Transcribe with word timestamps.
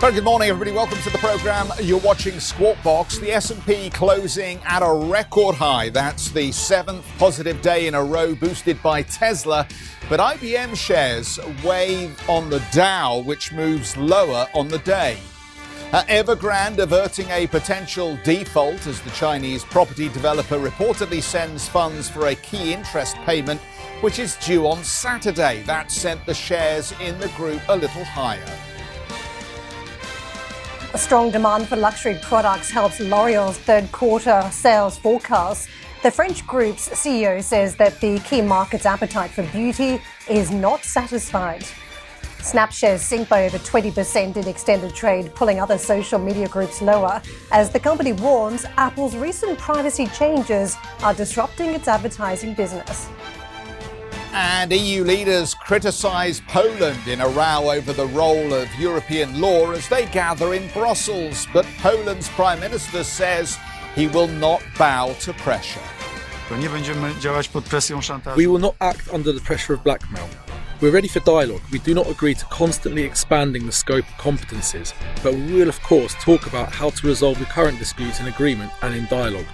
Very 0.00 0.14
good 0.14 0.24
morning, 0.24 0.48
everybody. 0.48 0.74
Welcome 0.74 0.96
to 1.02 1.10
the 1.10 1.18
program. 1.18 1.68
You're 1.82 2.00
watching 2.00 2.40
Squawk 2.40 2.82
Box. 2.82 3.18
The 3.18 3.32
S&P 3.32 3.90
closing 3.90 4.58
at 4.64 4.82
a 4.82 4.90
record 4.90 5.56
high. 5.56 5.90
That's 5.90 6.30
the 6.30 6.50
seventh 6.52 7.04
positive 7.18 7.60
day 7.60 7.86
in 7.86 7.94
a 7.94 8.02
row, 8.02 8.34
boosted 8.34 8.82
by 8.82 9.02
Tesla. 9.02 9.68
But 10.08 10.18
IBM 10.18 10.74
shares 10.74 11.38
weigh 11.62 12.10
on 12.30 12.48
the 12.48 12.64
Dow, 12.72 13.18
which 13.18 13.52
moves 13.52 13.94
lower 13.98 14.46
on 14.54 14.68
the 14.68 14.78
day. 14.78 15.18
Uh, 15.92 16.02
Evergrande 16.04 16.78
averting 16.78 17.28
a 17.28 17.46
potential 17.48 18.18
default 18.24 18.86
as 18.86 19.02
the 19.02 19.10
Chinese 19.10 19.64
property 19.64 20.08
developer 20.08 20.58
reportedly 20.58 21.22
sends 21.22 21.68
funds 21.68 22.08
for 22.08 22.28
a 22.28 22.34
key 22.36 22.72
interest 22.72 23.16
payment, 23.26 23.60
which 24.00 24.18
is 24.18 24.36
due 24.36 24.66
on 24.66 24.82
Saturday. 24.82 25.62
That 25.64 25.90
sent 25.90 26.24
the 26.24 26.32
shares 26.32 26.94
in 27.02 27.20
the 27.20 27.28
group 27.36 27.60
a 27.68 27.76
little 27.76 28.04
higher. 28.04 28.69
A 30.92 30.98
strong 30.98 31.30
demand 31.30 31.68
for 31.68 31.76
luxury 31.76 32.18
products 32.20 32.68
helps 32.68 32.98
L'Oreal's 32.98 33.56
third 33.58 33.92
quarter 33.92 34.42
sales 34.50 34.98
forecast. 34.98 35.68
The 36.02 36.10
French 36.10 36.44
group's 36.48 36.88
CEO 36.88 37.40
says 37.44 37.76
that 37.76 38.00
the 38.00 38.18
key 38.20 38.42
market's 38.42 38.86
appetite 38.86 39.30
for 39.30 39.44
beauty 39.52 40.02
is 40.28 40.50
not 40.50 40.82
satisfied. 40.82 41.64
Snap 42.40 42.72
shares 42.72 43.02
sink 43.02 43.28
by 43.28 43.44
over 43.44 43.58
20% 43.58 44.36
in 44.36 44.48
extended 44.48 44.92
trade, 44.92 45.32
pulling 45.36 45.60
other 45.60 45.78
social 45.78 46.18
media 46.18 46.48
groups 46.48 46.82
lower, 46.82 47.22
as 47.52 47.70
the 47.70 47.78
company 47.78 48.12
warns 48.12 48.64
Apple's 48.76 49.14
recent 49.14 49.56
privacy 49.58 50.08
changes 50.08 50.76
are 51.04 51.14
disrupting 51.14 51.70
its 51.70 51.86
advertising 51.86 52.52
business. 52.54 53.08
And 54.32 54.72
EU 54.72 55.02
leaders 55.02 55.54
criticise 55.54 56.40
Poland 56.46 57.08
in 57.08 57.20
a 57.20 57.28
row 57.28 57.72
over 57.72 57.92
the 57.92 58.06
role 58.06 58.54
of 58.54 58.72
European 58.76 59.40
law 59.40 59.72
as 59.72 59.88
they 59.88 60.06
gather 60.06 60.54
in 60.54 60.68
Brussels. 60.68 61.48
But 61.52 61.66
Poland's 61.78 62.28
Prime 62.28 62.60
Minister 62.60 63.02
says 63.02 63.58
he 63.96 64.06
will 64.06 64.28
not 64.28 64.62
bow 64.78 65.14
to 65.20 65.32
pressure. 65.32 65.80
We 68.36 68.46
will 68.46 68.58
not 68.58 68.76
act 68.80 69.12
under 69.12 69.32
the 69.32 69.40
pressure 69.40 69.74
of 69.74 69.82
blackmail. 69.82 70.28
We're 70.80 70.92
ready 70.92 71.08
for 71.08 71.20
dialogue. 71.20 71.62
We 71.72 71.80
do 71.80 71.92
not 71.92 72.08
agree 72.08 72.34
to 72.34 72.44
constantly 72.46 73.02
expanding 73.02 73.66
the 73.66 73.72
scope 73.72 74.04
of 74.04 74.14
competences, 74.14 74.94
but 75.22 75.34
we 75.34 75.54
will, 75.54 75.68
of 75.68 75.82
course, 75.82 76.14
talk 76.14 76.46
about 76.46 76.72
how 76.72 76.90
to 76.90 77.06
resolve 77.06 77.38
the 77.38 77.44
current 77.46 77.78
disputes 77.78 78.20
in 78.20 78.28
agreement 78.28 78.72
and 78.82 78.94
in 78.94 79.06
dialogue. 79.06 79.46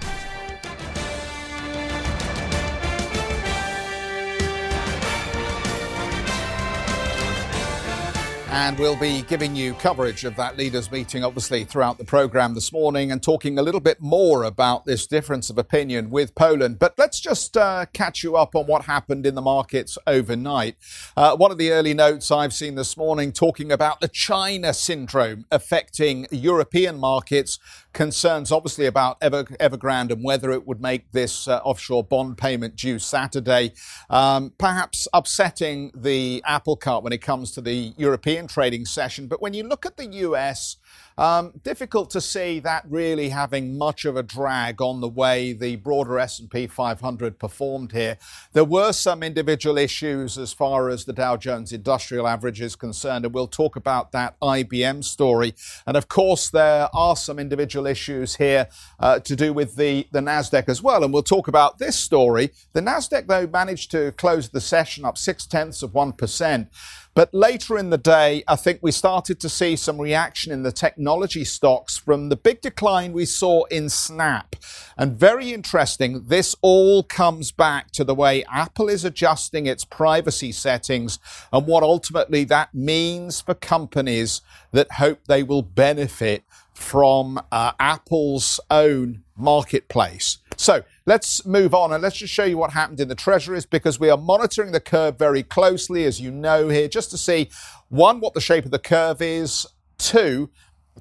And 8.57 8.79
we'll 8.79 8.99
be 8.99 9.21
giving 9.21 9.55
you 9.55 9.75
coverage 9.75 10.25
of 10.25 10.35
that 10.37 10.57
leaders' 10.57 10.91
meeting, 10.91 11.23
obviously, 11.23 11.63
throughout 11.63 11.99
the 11.99 12.03
programme 12.03 12.55
this 12.55 12.73
morning 12.73 13.11
and 13.11 13.21
talking 13.21 13.59
a 13.59 13.61
little 13.61 13.79
bit 13.79 14.01
more 14.01 14.45
about 14.45 14.83
this 14.83 15.05
difference 15.05 15.51
of 15.51 15.59
opinion 15.59 16.09
with 16.09 16.33
Poland. 16.33 16.79
But 16.79 16.95
let's 16.97 17.19
just 17.19 17.55
uh, 17.55 17.85
catch 17.93 18.23
you 18.23 18.35
up 18.35 18.55
on 18.55 18.65
what 18.65 18.85
happened 18.85 19.27
in 19.27 19.35
the 19.35 19.43
markets 19.43 19.99
overnight. 20.07 20.75
Uh, 21.15 21.37
one 21.37 21.51
of 21.51 21.59
the 21.59 21.71
early 21.71 21.93
notes 21.93 22.31
I've 22.31 22.51
seen 22.51 22.73
this 22.73 22.97
morning 22.97 23.31
talking 23.31 23.71
about 23.71 24.01
the 24.01 24.07
China 24.07 24.73
syndrome 24.73 25.45
affecting 25.51 26.25
European 26.31 26.99
markets 26.99 27.59
concerns 27.93 28.51
obviously 28.51 28.85
about 28.87 29.17
Ever, 29.21 29.43
Evergrande 29.43 30.11
and 30.11 30.23
whether 30.23 30.51
it 30.51 30.67
would 30.67 30.81
make 30.81 31.11
this 31.11 31.47
uh, 31.47 31.57
offshore 31.63 32.03
bond 32.03 32.37
payment 32.37 32.75
due 32.75 32.97
Saturday, 32.97 33.73
um, 34.09 34.51
perhaps 34.57 35.07
upsetting 35.13 35.91
the 35.95 36.41
apple 36.45 36.75
cart 36.75 37.03
when 37.03 37.13
it 37.13 37.21
comes 37.21 37.51
to 37.51 37.61
the 37.61 37.93
European 37.97 38.46
trading 38.47 38.85
session. 38.85 39.27
But 39.27 39.41
when 39.41 39.53
you 39.53 39.63
look 39.63 39.85
at 39.85 39.97
the 39.97 40.05
US, 40.05 40.77
um, 41.17 41.53
difficult 41.63 42.11
to 42.11 42.21
see 42.21 42.59
that 42.59 42.85
really 42.87 43.29
having 43.29 43.77
much 43.77 44.05
of 44.05 44.15
a 44.15 44.23
drag 44.23 44.81
on 44.81 45.01
the 45.01 45.07
way 45.07 45.51
the 45.51 45.77
broader 45.77 46.19
S&P 46.19 46.67
500 46.67 47.39
performed 47.39 47.91
here. 47.91 48.17
There 48.53 48.63
were 48.63 48.91
some 48.91 49.23
individual 49.23 49.77
issues 49.79 50.37
as 50.37 50.53
far 50.53 50.89
as 50.89 51.05
the 51.05 51.13
Dow 51.13 51.35
Jones 51.35 51.73
Industrial 51.73 52.27
Average 52.27 52.61
is 52.61 52.75
concerned, 52.75 53.25
and 53.25 53.33
we'll 53.33 53.47
talk 53.47 53.75
about 53.75 54.11
that 54.11 54.39
IBM 54.41 55.03
story. 55.03 55.55
And 55.87 55.97
of 55.97 56.07
course, 56.07 56.49
there 56.49 56.87
are 56.93 57.15
some 57.15 57.39
individual 57.39 57.87
issues 57.87 58.35
here 58.35 58.67
uh, 58.99 59.19
to 59.19 59.35
do 59.35 59.53
with 59.53 59.75
the, 59.75 60.07
the 60.11 60.19
Nasdaq 60.19 60.69
as 60.69 60.83
well, 60.83 61.03
and 61.03 61.11
we'll 61.11 61.23
talk 61.23 61.47
about 61.47 61.79
this 61.79 61.95
story. 61.95 62.51
The 62.73 62.81
Nasdaq, 62.81 63.27
though, 63.27 63.47
managed 63.47 63.89
to 63.91 64.11
close 64.13 64.49
the 64.49 64.61
session 64.61 65.03
up 65.03 65.17
six 65.17 65.47
tenths 65.47 65.81
of 65.81 65.95
one 65.95 66.13
percent. 66.13 66.69
But 67.17 67.33
later 67.33 67.79
in 67.79 67.89
the 67.89 67.97
day, 67.97 68.43
I 68.47 68.55
think 68.55 68.77
we 68.83 68.91
started 68.91 69.39
to 69.39 69.49
see 69.49 69.75
some 69.75 69.99
reaction 69.99 70.51
in 70.51 70.61
the 70.61 70.71
technology 70.71 71.43
stocks 71.45 71.97
from 71.97 72.29
the 72.29 72.35
big 72.35 72.61
decline 72.61 73.11
we 73.11 73.25
saw 73.25 73.63
in 73.71 73.89
Snap. 73.89 74.55
And 74.95 75.17
very 75.17 75.51
interesting, 75.51 76.25
this 76.27 76.55
all 76.61 77.01
comes 77.01 77.51
back 77.51 77.89
to 77.93 78.03
the 78.03 78.13
way 78.13 78.43
Apple 78.43 78.87
is 78.87 79.03
adjusting 79.03 79.65
its 79.65 79.83
privacy 79.83 80.51
settings 80.51 81.17
and 81.51 81.65
what 81.65 81.81
ultimately 81.81 82.43
that 82.43 82.75
means 82.75 83.41
for 83.41 83.55
companies 83.55 84.41
that 84.71 84.91
hope 84.91 85.25
they 85.25 85.41
will 85.41 85.63
benefit 85.63 86.43
from 86.77 87.41
uh, 87.51 87.71
Apple's 87.79 88.59
own 88.69 89.23
marketplace. 89.35 90.37
So 90.57 90.83
let's 91.05 91.45
move 91.45 91.73
on 91.73 91.91
and 91.91 92.01
let's 92.01 92.17
just 92.17 92.33
show 92.33 92.45
you 92.45 92.57
what 92.57 92.71
happened 92.71 92.99
in 92.99 93.07
the 93.07 93.15
treasuries 93.15 93.65
because 93.65 93.99
we 93.99 94.09
are 94.09 94.17
monitoring 94.17 94.71
the 94.71 94.79
curve 94.79 95.17
very 95.17 95.43
closely, 95.43 96.05
as 96.05 96.21
you 96.21 96.31
know 96.31 96.69
here, 96.69 96.87
just 96.87 97.09
to 97.11 97.17
see 97.17 97.49
one, 97.89 98.19
what 98.19 98.35
the 98.35 98.41
shape 98.41 98.63
of 98.63 98.71
the 98.71 98.79
curve 98.79 99.21
is, 99.21 99.65
two, 99.97 100.49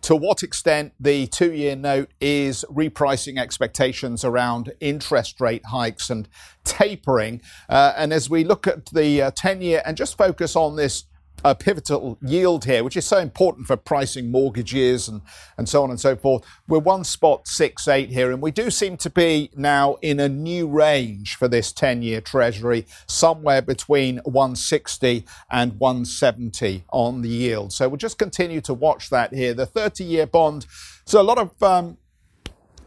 to 0.01 0.17
what 0.17 0.43
extent 0.43 0.93
the 0.99 1.27
two 1.27 1.53
year 1.53 1.77
note 1.77 2.11
is 2.21 2.65
repricing 2.71 3.39
expectations 3.39 4.25
around 4.25 4.73
interest 4.81 5.41
rate 5.41 5.67
hikes 5.67 6.11
and 6.11 6.29
tapering. 6.65 7.41
Uh, 7.69 7.93
and 7.97 8.13
as 8.13 8.29
we 8.31 8.45
look 8.45 8.67
at 8.67 8.87
the 8.87 9.23
uh, 9.23 9.31
10 9.37 9.61
year 9.61 9.83
and 9.85 9.97
just 9.97 10.17
focus 10.17 10.57
on 10.57 10.77
this 10.77 11.05
a 11.51 11.55
pivotal 11.55 12.19
yield 12.21 12.65
here, 12.65 12.83
which 12.83 12.97
is 12.97 13.07
so 13.07 13.19
important 13.19 13.69
for 13.69 13.77
pricing 13.77 14.33
mortgages 14.33 15.07
and, 15.07 15.21
and 15.57 15.69
so 15.69 15.83
on 15.85 15.91
and 15.91 16.01
so 16.01 16.17
forth. 16.17 16.45
We're 16.67 16.81
one 16.81 17.05
spot 17.05 17.47
six 17.47 17.87
eight 17.87 18.11
here, 18.11 18.33
and 18.33 18.43
we 18.43 18.51
do 18.51 18.71
seem 18.71 18.97
to 18.99 19.11
be 19.11 19.51
now 19.55 19.97
in 20.03 20.19
a 20.19 20.29
new 20.29 20.67
range 20.67 21.37
for 21.37 21.47
this 21.47 21.73
10 21.73 22.03
year 22.03 22.21
treasury, 22.21 22.85
somewhere 23.07 23.63
between 23.63 24.19
160 24.25 25.25
and 25.51 25.79
170 25.79 26.85
on 26.91 27.23
the 27.23 27.29
yield. 27.29 27.73
So 27.73 27.89
we'll 27.89 27.97
just 27.97 28.19
continue 28.19 28.61
to 28.63 28.75
watch 28.75 29.09
that 29.11 29.33
here. 29.33 29.55
The 29.55 29.67
30 29.67 30.03
year 30.03 30.27
bond. 30.27 30.67
So 31.05 31.21
a 31.21 31.23
lot 31.23 31.39
of 31.39 31.63
um, 31.63 31.99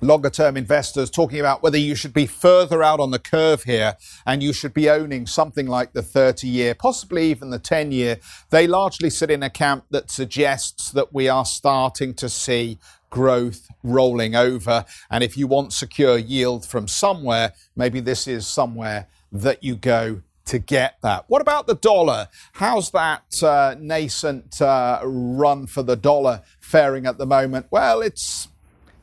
longer 0.01 0.29
term 0.29 0.55
investors 0.57 1.09
talking 1.09 1.39
about 1.39 1.61
whether 1.61 1.77
you 1.77 1.95
should 1.95 2.13
be 2.13 2.25
further 2.25 2.81
out 2.83 2.99
on 2.99 3.11
the 3.11 3.19
curve 3.19 3.63
here 3.63 3.95
and 4.25 4.41
you 4.41 4.53
should 4.53 4.73
be 4.73 4.89
owning 4.89 5.27
something 5.27 5.67
like 5.67 5.93
the 5.93 6.01
30 6.01 6.47
year, 6.47 6.73
possibly 6.73 7.29
even 7.29 7.49
the 7.49 7.59
10 7.59 7.91
year. 7.91 8.17
They 8.49 8.67
largely 8.67 9.09
sit 9.09 9.29
in 9.29 9.43
a 9.43 9.49
camp 9.49 9.85
that 9.89 10.09
suggests 10.09 10.91
that 10.91 11.13
we 11.13 11.27
are 11.27 11.45
starting 11.45 12.13
to 12.15 12.29
see 12.29 12.77
growth 13.09 13.67
rolling 13.83 14.35
over. 14.35 14.85
And 15.09 15.23
if 15.23 15.37
you 15.37 15.47
want 15.47 15.73
secure 15.73 16.17
yield 16.17 16.65
from 16.65 16.87
somewhere, 16.87 17.53
maybe 17.75 17.99
this 17.99 18.27
is 18.27 18.47
somewhere 18.47 19.07
that 19.31 19.63
you 19.63 19.75
go 19.75 20.21
to 20.45 20.59
get 20.59 20.95
that. 21.01 21.25
What 21.27 21.41
about 21.41 21.67
the 21.67 21.75
dollar? 21.75 22.27
How's 22.53 22.89
that 22.91 23.43
uh, 23.43 23.75
nascent 23.79 24.61
uh, 24.61 24.99
run 25.03 25.67
for 25.67 25.83
the 25.83 25.95
dollar 25.95 26.41
faring 26.59 27.05
at 27.05 27.17
the 27.17 27.27
moment? 27.27 27.67
Well, 27.69 28.01
it's 28.01 28.47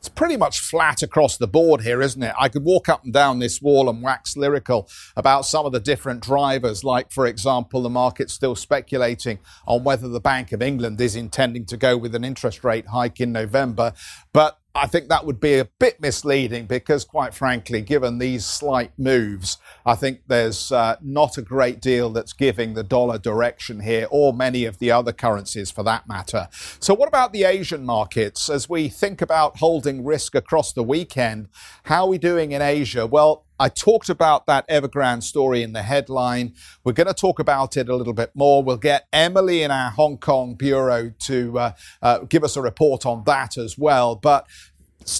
it's 0.07 0.15
pretty 0.15 0.37
much 0.37 0.59
flat 0.59 1.03
across 1.03 1.35
the 1.35 1.47
board 1.47 1.81
here, 1.81 2.01
isn't 2.01 2.23
it? 2.23 2.33
I 2.39 2.47
could 2.47 2.63
walk 2.63 2.87
up 2.87 3.03
and 3.03 3.11
down 3.11 3.39
this 3.39 3.61
wall 3.61 3.89
and 3.89 4.01
wax 4.01 4.37
lyrical 4.37 4.87
about 5.17 5.45
some 5.45 5.65
of 5.65 5.73
the 5.73 5.81
different 5.81 6.21
drivers, 6.21 6.81
like, 6.81 7.11
for 7.11 7.25
example, 7.27 7.81
the 7.81 7.89
market 7.89 8.29
still 8.29 8.55
speculating 8.55 9.39
on 9.67 9.83
whether 9.83 10.07
the 10.07 10.21
Bank 10.21 10.53
of 10.53 10.61
England 10.61 11.01
is 11.01 11.17
intending 11.17 11.65
to 11.65 11.75
go 11.75 11.97
with 11.97 12.15
an 12.15 12.23
interest 12.23 12.63
rate 12.63 12.87
hike 12.87 13.19
in 13.19 13.33
November. 13.33 13.91
But 14.31 14.57
I 14.77 14.85
think 14.85 15.09
that 15.09 15.25
would 15.25 15.39
be 15.39 15.57
a 15.57 15.65
bit 15.65 15.99
misleading 15.99 16.67
because, 16.67 17.03
quite 17.03 17.33
frankly, 17.33 17.81
given 17.81 18.19
these 18.19 18.45
slight 18.45 18.91
moves, 18.95 19.57
I 19.87 19.95
think 19.95 20.21
there's 20.27 20.71
uh, 20.71 20.97
not 21.01 21.35
a 21.39 21.41
great 21.41 21.81
deal 21.81 22.11
that's 22.11 22.31
giving 22.31 22.75
the 22.75 22.83
dollar 22.83 23.17
direction 23.17 23.79
here, 23.79 24.07
or 24.11 24.33
many 24.33 24.65
of 24.65 24.77
the 24.77 24.91
other 24.91 25.11
currencies 25.11 25.71
for 25.71 25.81
that 25.83 26.07
matter. 26.07 26.47
So, 26.79 26.93
what 26.93 27.07
about 27.07 27.33
the 27.33 27.45
Asian 27.45 27.85
markets? 27.85 28.49
As 28.49 28.69
we 28.69 28.87
think 28.87 29.19
about 29.19 29.57
holding 29.57 30.05
risk 30.05 30.35
across 30.35 30.71
the 30.73 30.83
weekend, 30.83 31.47
how 31.85 32.03
are 32.05 32.09
we 32.09 32.19
doing 32.19 32.51
in 32.51 32.61
Asia? 32.61 33.07
Well, 33.07 33.46
I 33.59 33.69
talked 33.69 34.09
about 34.09 34.45
that 34.45 34.67
Evergrande 34.69 35.23
story 35.23 35.63
in 35.63 35.73
the 35.73 35.81
headline. 35.81 36.53
We're 36.83 36.93
going 36.93 37.07
to 37.07 37.13
talk 37.13 37.39
about 37.39 37.77
it 37.77 37.89
a 37.89 37.95
little 37.95 38.13
bit 38.13 38.31
more. 38.35 38.63
We'll 38.63 38.77
get 38.77 39.07
Emily 39.11 39.63
in 39.63 39.71
our 39.71 39.91
Hong 39.91 40.17
Kong 40.17 40.55
bureau 40.55 41.11
to 41.25 41.59
uh, 41.59 41.71
uh, 42.01 42.19
give 42.19 42.43
us 42.43 42.55
a 42.55 42.61
report 42.61 43.05
on 43.05 43.23
that 43.25 43.57
as 43.57 43.77
well. 43.77 44.15
But 44.15 44.47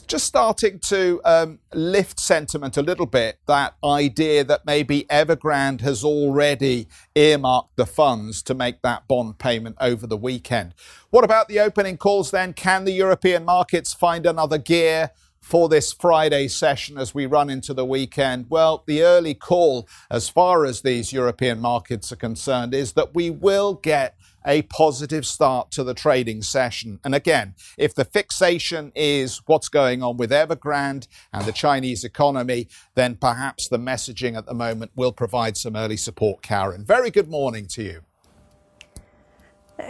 just 0.07 0.25
starting 0.25 0.79
to 0.79 1.21
um, 1.23 1.59
lift 1.73 2.19
sentiment 2.19 2.75
a 2.77 2.81
little 2.81 3.05
bit. 3.05 3.39
That 3.47 3.75
idea 3.83 4.43
that 4.43 4.65
maybe 4.65 5.05
Evergrande 5.09 5.81
has 5.81 6.03
already 6.03 6.87
earmarked 7.15 7.77
the 7.77 7.85
funds 7.85 8.43
to 8.43 8.53
make 8.53 8.81
that 8.81 9.07
bond 9.07 9.39
payment 9.39 9.77
over 9.79 10.05
the 10.05 10.17
weekend. 10.17 10.73
What 11.09 11.23
about 11.23 11.47
the 11.47 11.59
opening 11.59 11.97
calls 11.97 12.31
then? 12.31 12.53
Can 12.53 12.83
the 12.83 12.91
European 12.91 13.45
markets 13.45 13.93
find 13.93 14.25
another 14.25 14.57
gear? 14.57 15.11
For 15.47 15.69
this 15.69 15.94
Friday 15.94 16.49
session 16.49 16.97
as 16.97 17.15
we 17.15 17.25
run 17.25 17.49
into 17.49 17.73
the 17.73 17.85
weekend? 17.85 18.47
Well, 18.49 18.83
the 18.85 19.01
early 19.01 19.33
call, 19.33 19.88
as 20.11 20.27
far 20.27 20.65
as 20.65 20.81
these 20.81 21.13
European 21.13 21.61
markets 21.61 22.11
are 22.11 22.17
concerned, 22.17 22.73
is 22.73 22.94
that 22.94 23.15
we 23.15 23.29
will 23.29 23.75
get 23.75 24.17
a 24.45 24.63
positive 24.63 25.25
start 25.25 25.71
to 25.71 25.85
the 25.85 25.94
trading 25.94 26.41
session. 26.41 26.99
And 27.05 27.15
again, 27.15 27.55
if 27.77 27.95
the 27.95 28.03
fixation 28.03 28.91
is 28.94 29.41
what's 29.45 29.69
going 29.69 30.03
on 30.03 30.17
with 30.17 30.31
Evergrande 30.31 31.07
and 31.31 31.45
the 31.45 31.53
Chinese 31.53 32.03
economy, 32.03 32.67
then 32.95 33.15
perhaps 33.15 33.69
the 33.69 33.79
messaging 33.79 34.38
at 34.38 34.47
the 34.47 34.53
moment 34.53 34.91
will 34.95 35.13
provide 35.13 35.55
some 35.55 35.77
early 35.77 35.97
support, 35.97 36.41
Karen. 36.41 36.83
Very 36.83 37.09
good 37.09 37.29
morning 37.29 37.67
to 37.67 37.83
you. 37.83 38.01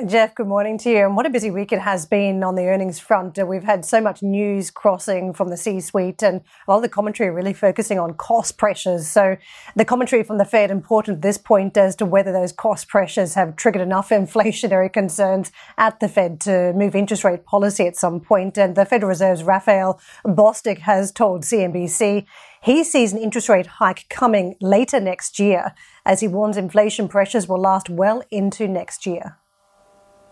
Geoff, 0.06 0.36
good 0.36 0.48
morning 0.48 0.78
to 0.80 0.90
you. 0.90 1.06
And 1.06 1.16
what 1.16 1.26
a 1.26 1.30
busy 1.30 1.50
week 1.50 1.72
it 1.72 1.80
has 1.80 2.06
been 2.06 2.44
on 2.44 2.56
the 2.56 2.64
earnings 2.64 3.00
front. 3.00 3.40
Uh, 3.40 3.46
we've 3.46 3.64
had 3.64 3.86
so 3.86 4.02
much 4.02 4.22
news 4.22 4.70
crossing 4.70 5.34
from 5.34 5.50
the 5.50 5.56
C 5.56 5.80
suite, 5.80 6.22
and 6.22 6.42
a 6.42 6.72
lot 6.72 6.78
of 6.78 6.82
the 6.82 6.90
commentary 6.90 7.30
really 7.30 7.54
focusing 7.54 7.98
on 7.98 8.14
cost 8.16 8.58
pressures. 8.58 9.08
So, 9.08 9.38
the 9.78 9.86
commentary 9.86 10.24
from 10.24 10.40
the 10.40 10.46
Fed 10.46 10.72
important 10.72 11.18
at 11.18 11.22
this 11.22 11.38
point 11.38 11.78
as 11.78 11.96
to 11.98 12.06
whether 12.06 12.34
those 12.34 12.52
cost 12.52 12.90
pressures 12.90 13.36
have 13.36 13.56
triggered 13.56 13.82
enough 13.82 14.10
inflationary 14.12 14.92
concerns 14.92 15.54
at 15.78 16.02
the 16.02 16.10
Fed 16.10 16.42
to 16.42 16.74
move 16.74 16.94
interest 16.94 17.24
rate 17.24 17.46
policy 17.46 17.88
at 17.88 17.96
some 17.96 18.20
point. 18.20 18.58
And 18.58 18.76
the 18.76 18.86
Federal 18.86 19.08
Reserve's 19.08 19.44
Raphael 19.44 20.02
Bostic 20.26 20.80
has 20.80 21.14
told 21.14 21.44
CNBC 21.44 22.26
he 22.62 22.84
sees 22.84 23.14
an 23.14 23.20
interest 23.20 23.48
rate 23.48 23.68
hike 23.68 24.10
coming 24.10 24.58
later 24.60 25.00
next 25.00 25.40
year, 25.40 25.74
as 26.06 26.20
he 26.20 26.28
warns 26.28 26.58
inflation 26.58 27.08
pressures 27.08 27.48
will 27.48 27.62
last 27.62 27.90
well 27.90 28.22
into 28.30 28.68
next 28.68 29.06
year. 29.06 29.38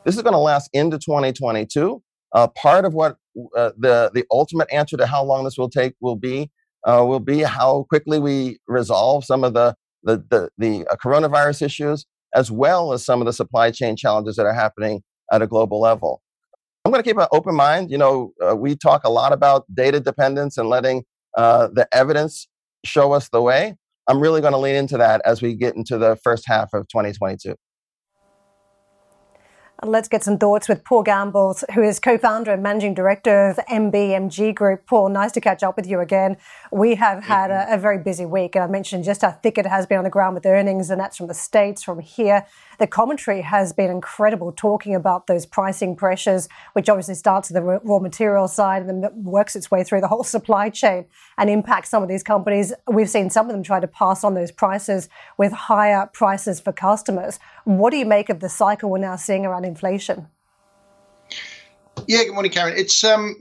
This 0.06 0.16
is 0.16 0.22
going 0.22 0.34
to 0.34 0.40
last 0.40 0.69
into 0.72 1.00
2022. 1.00 2.02
Uh, 2.34 2.48
part 2.50 2.86
of 2.86 2.94
what 2.94 3.18
uh, 3.57 3.72
the 3.78 4.12
the 4.13 4.24
ultimate 4.31 4.68
answer 4.72 4.98
to 4.98 5.07
how 5.07 5.24
long 5.24 5.44
this 5.44 5.57
will 5.57 5.69
take 5.69 5.96
will 6.00 6.16
be 6.16 6.52
uh, 6.86 7.04
will 7.06 7.19
be 7.19 7.40
how 7.40 7.86
quickly 7.90 8.19
we 8.19 8.60
resolve 8.68 9.25
some 9.25 9.44
of 9.44 9.54
the 9.54 9.75
the 10.04 10.24
the, 10.30 10.50
the 10.57 10.88
uh, 10.88 10.96
coronavirus 10.96 11.63
issues, 11.63 12.06
as 12.36 12.52
well 12.52 12.94
as 12.94 13.04
some 13.04 13.19
of 13.19 13.25
the 13.25 13.34
supply 13.34 13.72
chain 13.72 13.96
challenges 13.96 14.36
that 14.36 14.46
are 14.46 14.54
happening 14.54 15.02
at 15.31 15.42
a 15.42 15.48
global 15.48 15.81
level. 15.81 16.22
I'm 16.84 16.92
going 16.92 17.04
to 17.04 17.10
keep 17.10 17.18
an 17.18 17.28
open 17.31 17.56
mind. 17.56 17.90
You 17.90 17.98
know, 17.98 18.34
uh, 18.48 18.56
we 18.56 18.75
talk 18.75 19.06
a 19.06 19.10
lot 19.10 19.34
about 19.34 19.66
data 19.74 20.00
dependence 20.00 20.58
and 20.58 20.69
letting 20.69 21.04
uh, 21.36 21.69
the 21.74 21.88
evidence 21.92 22.48
show 22.84 23.13
us 23.13 23.30
the 23.30 23.42
way. 23.42 23.75
I'm 24.08 24.19
really 24.19 24.42
going 24.42 24.54
to 24.54 24.60
lean 24.60 24.75
into 24.75 24.98
that 24.98 25.22
as 25.25 25.42
we 25.42 25.56
get 25.56 25.75
into 25.75 25.98
the 25.98 26.16
first 26.24 26.44
half 26.46 26.74
of 26.74 26.88
2022. 26.90 27.56
Let's 29.83 30.07
get 30.07 30.24
some 30.24 30.38
thoughts 30.38 30.69
with 30.69 30.86
Paul 30.86 31.04
Gambles, 31.04 31.66
who 31.74 31.83
is 31.83 32.00
co-founder 32.00 32.54
and 32.54 32.63
managing 32.63 32.94
director 32.94 33.50
of 33.50 33.57
MBMG 33.69 34.56
Group. 34.56 34.86
Paul, 34.86 35.10
nice 35.10 35.33
to 35.33 35.42
catch 35.42 35.63
up 35.63 35.75
with 35.75 35.86
you 35.86 36.00
again. 36.00 36.38
We 36.72 36.95
have 36.95 37.24
had 37.24 37.51
a, 37.51 37.74
a, 37.74 37.77
very 37.77 37.98
busy 37.98 38.25
week, 38.25 38.56
and 38.56 38.63
I 38.63 38.68
mentioned 38.68 39.04
just 39.04 39.22
how 39.22 39.31
thick 39.31 39.57
it 39.57 39.66
has 39.66 39.86
been 39.86 39.98
on 39.98 40.06
the 40.06 40.10
ground 40.10 40.33
with 40.33 40.45
earnings, 40.45 40.89
and 40.89 41.00
that's 41.00 41.18
from 41.18 41.27
the 41.27 41.33
states, 41.33 41.83
from 41.83 42.00
here. 42.00 42.45
The 42.80 42.88
commentary 42.88 43.42
has 43.42 43.74
been 43.74 43.89
incredible, 43.89 44.51
talking 44.51 44.95
about 44.95 45.27
those 45.27 45.45
pricing 45.45 45.95
pressures, 45.95 46.50
which 46.74 46.89
obviously 46.89 47.16
starts 47.16 47.50
at 47.50 47.56
the 47.56 47.62
raw 47.62 48.00
material 48.00 48.48
side 48.48 48.83
and 48.83 49.04
then 49.04 49.24
works 49.24 49.56
its 49.56 49.72
way 49.72 49.83
through 49.83 50.01
the 50.01 50.07
whole 50.07 50.24
supply 50.36 50.69
chain 50.69 51.06
and 51.38 51.50
impacts 51.50 51.89
some 51.89 52.04
of 52.04 52.10
these 52.10 52.24
companies. 52.24 52.74
We've 52.88 53.10
seen 53.10 53.30
some 53.30 53.48
of 53.48 53.51
them 53.51 53.63
try 53.63 53.80
to 53.80 53.88
pass 53.88 54.24
on 54.24 54.33
those 54.33 54.51
prices 54.51 55.10
with 55.38 55.51
higher 55.51 56.10
prices 56.13 56.60
for 56.60 56.72
customers. 56.72 57.39
What 57.63 57.92
do 57.92 57.98
you 57.98 58.06
make 58.06 58.30
of 58.30 58.39
the 58.39 58.50
cycle 58.50 58.89
we're 58.89 59.00
now 59.00 59.16
seeing 59.16 59.45
around 59.45 59.66
inflation? 59.66 60.27
Yeah, 62.07 62.24
good 62.24 62.33
morning, 62.33 62.51
Karen. 62.51 62.74
It's 62.77 63.04
um, 63.04 63.36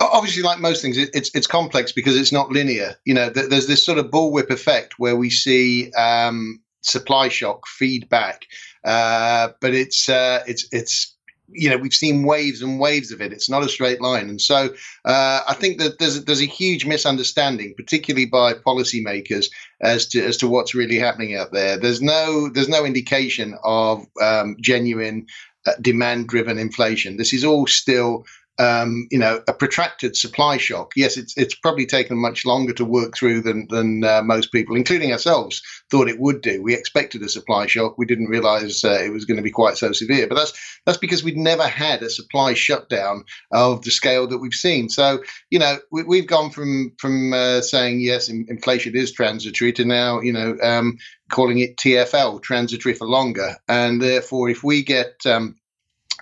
obviously 0.00 0.42
like 0.42 0.60
most 0.60 0.82
things, 0.82 0.96
it's 0.96 1.30
it's 1.34 1.46
complex 1.46 1.92
because 1.92 2.16
it's 2.16 2.32
not 2.32 2.50
linear. 2.50 2.96
You 3.04 3.14
know, 3.14 3.28
there's 3.28 3.66
this 3.66 3.84
sort 3.84 3.98
of 3.98 4.06
bullwhip 4.06 4.50
effect 4.50 4.98
where 4.98 5.16
we 5.16 5.30
see 5.30 5.92
um, 5.92 6.60
supply 6.82 7.28
shock 7.28 7.66
feedback, 7.66 8.46
uh, 8.84 9.48
but 9.60 9.74
it's 9.74 10.08
uh, 10.08 10.42
it's 10.46 10.66
it's 10.72 11.14
you 11.52 11.68
know 11.68 11.76
we've 11.76 11.94
seen 11.94 12.24
waves 12.24 12.62
and 12.62 12.80
waves 12.80 13.10
of 13.10 13.20
it. 13.20 13.32
It's 13.32 13.50
not 13.50 13.64
a 13.64 13.68
straight 13.68 14.00
line, 14.00 14.28
and 14.28 14.40
so 14.40 14.70
uh, 15.04 15.40
I 15.48 15.54
think 15.54 15.78
that 15.78 15.98
there's 15.98 16.24
there's 16.24 16.42
a 16.42 16.46
huge 16.46 16.86
misunderstanding, 16.86 17.74
particularly 17.76 18.26
by 18.26 18.54
policymakers, 18.54 19.50
as 19.80 20.06
to 20.08 20.24
as 20.24 20.36
to 20.38 20.48
what's 20.48 20.74
really 20.74 20.98
happening 20.98 21.36
out 21.36 21.52
there. 21.52 21.76
There's 21.76 22.02
no 22.02 22.48
there's 22.48 22.68
no 22.68 22.84
indication 22.84 23.56
of 23.64 24.06
um, 24.22 24.56
genuine 24.60 25.26
uh, 25.66 25.72
demand 25.80 26.28
driven 26.28 26.58
inflation. 26.58 27.16
This 27.16 27.32
is 27.32 27.44
all 27.44 27.66
still 27.66 28.24
um, 28.60 29.08
you 29.10 29.18
know, 29.18 29.42
a 29.48 29.54
protracted 29.54 30.16
supply 30.16 30.58
shock. 30.58 30.92
Yes, 30.94 31.16
it's 31.16 31.34
it's 31.38 31.54
probably 31.54 31.86
taken 31.86 32.18
much 32.18 32.44
longer 32.44 32.74
to 32.74 32.84
work 32.84 33.16
through 33.16 33.40
than 33.40 33.66
than 33.68 34.04
uh, 34.04 34.20
most 34.22 34.52
people, 34.52 34.76
including 34.76 35.12
ourselves, 35.12 35.62
thought 35.90 36.10
it 36.10 36.20
would 36.20 36.42
do. 36.42 36.62
We 36.62 36.74
expected 36.74 37.22
a 37.22 37.28
supply 37.30 37.66
shock. 37.66 37.96
We 37.96 38.04
didn't 38.04 38.28
realise 38.28 38.84
uh, 38.84 39.00
it 39.02 39.12
was 39.12 39.24
going 39.24 39.38
to 39.38 39.42
be 39.42 39.50
quite 39.50 39.78
so 39.78 39.92
severe. 39.92 40.26
But 40.26 40.34
that's 40.34 40.80
that's 40.84 40.98
because 40.98 41.24
we'd 41.24 41.38
never 41.38 41.66
had 41.66 42.02
a 42.02 42.10
supply 42.10 42.52
shutdown 42.52 43.24
of 43.50 43.82
the 43.82 43.90
scale 43.90 44.26
that 44.26 44.38
we've 44.38 44.52
seen. 44.52 44.90
So 44.90 45.22
you 45.48 45.58
know, 45.58 45.78
we, 45.90 46.18
have 46.18 46.28
gone 46.28 46.50
from 46.50 46.92
from 46.98 47.32
uh, 47.32 47.62
saying 47.62 48.00
yes, 48.00 48.28
inflation 48.28 48.94
is 48.94 49.10
transitory 49.10 49.72
to 49.72 49.86
now, 49.86 50.20
you 50.20 50.34
know. 50.34 50.56
Um, 50.62 50.98
calling 51.30 51.60
it 51.60 51.76
TFL, 51.76 52.42
transitory 52.42 52.92
for 52.92 53.06
longer, 53.06 53.56
and 53.68 54.02
therefore, 54.02 54.50
if 54.50 54.64
we 54.64 54.82
get 54.82 55.14
um, 55.24 55.56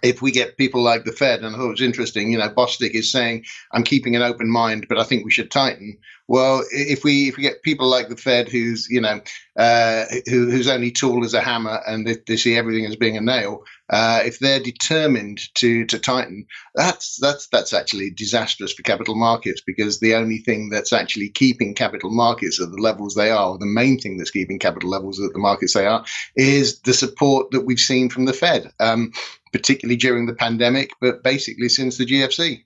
if 0.02 0.22
we 0.22 0.30
get 0.30 0.56
people 0.56 0.82
like 0.82 1.04
the 1.04 1.12
Fed, 1.12 1.40
and 1.40 1.54
I 1.54 1.58
thought 1.58 1.68
it 1.68 1.70
was 1.70 1.82
interesting, 1.82 2.32
you 2.32 2.38
know, 2.38 2.48
Bostic 2.48 2.90
is 2.90 3.10
saying, 3.10 3.44
I'm 3.72 3.82
keeping 3.82 4.16
an 4.16 4.22
open 4.22 4.50
mind, 4.50 4.86
but 4.88 4.98
I 4.98 5.04
think 5.04 5.24
we 5.24 5.30
should 5.30 5.50
tighten. 5.50 5.98
Well, 6.28 6.64
if 6.70 7.04
we 7.04 7.28
if 7.28 7.36
we 7.36 7.42
get 7.42 7.62
people 7.62 7.88
like 7.88 8.08
the 8.08 8.16
Fed, 8.16 8.48
who's 8.48 8.88
you 8.90 9.00
know, 9.00 9.20
uh, 9.56 10.04
who, 10.28 10.62
only 10.70 10.90
tool 10.90 11.24
is 11.24 11.34
a 11.34 11.40
hammer, 11.40 11.80
and 11.86 12.06
they, 12.06 12.16
they 12.26 12.36
see 12.36 12.56
everything 12.56 12.84
as 12.84 12.96
being 12.96 13.16
a 13.16 13.20
nail, 13.22 13.64
uh, 13.90 14.20
if 14.24 14.38
they're 14.38 14.60
determined 14.60 15.40
to 15.54 15.84
to 15.86 15.98
tighten, 15.98 16.46
that's 16.74 17.16
that's 17.20 17.48
that's 17.48 17.72
actually 17.72 18.10
disastrous 18.10 18.72
for 18.72 18.82
capital 18.82 19.14
markets 19.14 19.62
because 19.64 20.00
the 20.00 20.14
only 20.14 20.38
thing 20.38 20.68
that's 20.68 20.92
actually 20.92 21.30
keeping 21.30 21.74
capital 21.74 22.10
markets 22.10 22.60
at 22.60 22.70
the 22.70 22.82
levels 22.82 23.14
they 23.14 23.30
are, 23.30 23.50
or 23.50 23.58
the 23.58 23.66
main 23.66 23.98
thing 23.98 24.16
that's 24.16 24.30
keeping 24.30 24.58
capital 24.58 24.90
levels 24.90 25.20
at 25.20 25.32
the 25.32 25.38
markets 25.38 25.74
they 25.74 25.86
are, 25.86 26.04
is 26.36 26.80
the 26.80 26.94
support 26.94 27.50
that 27.50 27.62
we've 27.62 27.78
seen 27.78 28.08
from 28.08 28.26
the 28.26 28.32
Fed. 28.32 28.72
Um, 28.80 29.12
particularly 29.52 29.96
during 29.96 30.26
the 30.26 30.34
pandemic, 30.34 30.90
but 31.00 31.22
basically 31.22 31.70
since 31.70 31.96
the 31.96 32.04
GFC. 32.04 32.64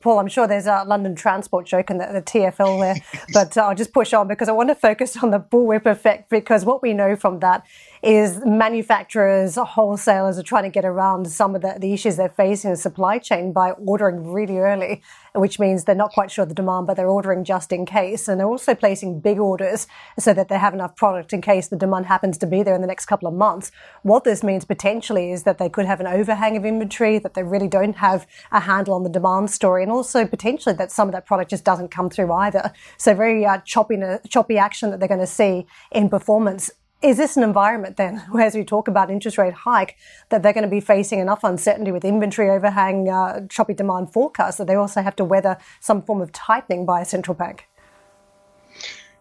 Paul, 0.00 0.18
I'm 0.18 0.28
sure 0.28 0.46
there's 0.46 0.66
a 0.66 0.84
London 0.86 1.14
transport 1.14 1.66
joke 1.66 1.90
in 1.90 1.98
the, 1.98 2.06
the 2.06 2.22
TFL 2.22 2.80
there, 2.80 3.22
but 3.32 3.56
uh, 3.56 3.62
I'll 3.62 3.74
just 3.74 3.92
push 3.92 4.12
on 4.12 4.28
because 4.28 4.48
I 4.48 4.52
want 4.52 4.68
to 4.68 4.74
focus 4.74 5.16
on 5.22 5.30
the 5.30 5.40
bullwhip 5.40 5.86
effect 5.86 6.30
because 6.30 6.64
what 6.64 6.82
we 6.82 6.92
know 6.92 7.16
from 7.16 7.40
that 7.40 7.64
is 8.02 8.40
manufacturers, 8.44 9.56
wholesalers 9.56 10.38
are 10.38 10.42
trying 10.42 10.64
to 10.64 10.70
get 10.70 10.84
around 10.84 11.30
some 11.30 11.54
of 11.54 11.62
the, 11.62 11.76
the 11.78 11.92
issues 11.92 12.16
they're 12.16 12.28
facing 12.28 12.68
in 12.68 12.74
the 12.74 12.80
supply 12.80 13.18
chain 13.18 13.52
by 13.52 13.72
ordering 13.72 14.32
really 14.32 14.58
early, 14.58 15.02
which 15.34 15.58
means 15.58 15.84
they're 15.84 15.94
not 15.94 16.12
quite 16.12 16.30
sure 16.30 16.42
of 16.42 16.48
the 16.48 16.54
demand, 16.54 16.86
but 16.86 16.96
they're 16.96 17.08
ordering 17.08 17.44
just 17.44 17.72
in 17.72 17.86
case. 17.86 18.28
And 18.28 18.38
they're 18.38 18.46
also 18.46 18.74
placing 18.74 19.20
big 19.20 19.38
orders 19.38 19.86
so 20.18 20.34
that 20.34 20.48
they 20.48 20.58
have 20.58 20.74
enough 20.74 20.96
product 20.96 21.32
in 21.32 21.40
case 21.40 21.68
the 21.68 21.76
demand 21.76 22.06
happens 22.06 22.38
to 22.38 22.46
be 22.46 22.62
there 22.62 22.74
in 22.74 22.80
the 22.80 22.86
next 22.86 23.06
couple 23.06 23.28
of 23.28 23.34
months. 23.34 23.70
What 24.02 24.24
this 24.24 24.42
means 24.42 24.64
potentially 24.64 25.32
is 25.32 25.42
that 25.44 25.58
they 25.58 25.68
could 25.68 25.86
have 25.86 26.00
an 26.00 26.06
overhang 26.06 26.56
of 26.56 26.64
inventory, 26.64 27.18
that 27.18 27.34
they 27.34 27.42
really 27.42 27.68
don't 27.68 27.96
have 27.96 28.26
a 28.52 28.60
handle 28.60 28.94
on 28.94 29.02
the 29.02 29.10
demand 29.10 29.50
story, 29.50 29.82
and 29.82 29.92
also 29.92 30.26
potentially 30.26 30.74
that 30.76 30.92
some 30.92 31.08
of 31.08 31.12
that 31.12 31.26
product 31.26 31.50
just 31.50 31.64
doesn't 31.64 31.88
come 31.88 32.10
through 32.10 32.32
either. 32.32 32.72
So 32.96 33.14
very 33.14 33.44
uh, 33.44 33.58
choppy, 33.58 34.00
choppy 34.28 34.58
action 34.58 34.90
that 34.90 35.00
they're 35.00 35.08
going 35.08 35.20
to 35.20 35.26
see 35.26 35.66
in 35.92 36.08
performance 36.08 36.70
is 37.00 37.16
this 37.16 37.36
an 37.36 37.42
environment 37.42 37.96
then, 37.96 38.18
where 38.30 38.46
as 38.46 38.54
we 38.54 38.64
talk 38.64 38.88
about 38.88 39.10
interest 39.10 39.38
rate 39.38 39.54
hike, 39.54 39.96
that 40.30 40.42
they're 40.42 40.52
going 40.52 40.64
to 40.64 40.70
be 40.70 40.80
facing 40.80 41.18
enough 41.18 41.44
uncertainty 41.44 41.92
with 41.92 42.04
inventory 42.04 42.50
overhang, 42.50 43.08
uh, 43.08 43.46
choppy 43.48 43.74
demand 43.74 44.12
forecasts 44.12 44.56
that 44.58 44.66
they 44.66 44.74
also 44.74 45.02
have 45.02 45.16
to 45.16 45.24
weather 45.24 45.56
some 45.80 46.02
form 46.02 46.20
of 46.20 46.32
tightening 46.32 46.84
by 46.84 47.00
a 47.00 47.04
central 47.04 47.34
bank? 47.34 47.68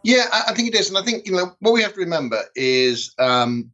Yeah, 0.04 0.26
I 0.32 0.54
think 0.54 0.70
it 0.70 0.80
is, 0.80 0.90
and 0.90 0.98
I 0.98 1.02
think 1.02 1.26
you 1.26 1.34
know 1.34 1.56
what 1.60 1.74
we 1.74 1.82
have 1.82 1.94
to 1.94 2.00
remember 2.00 2.42
is 2.56 3.14
um, 3.20 3.72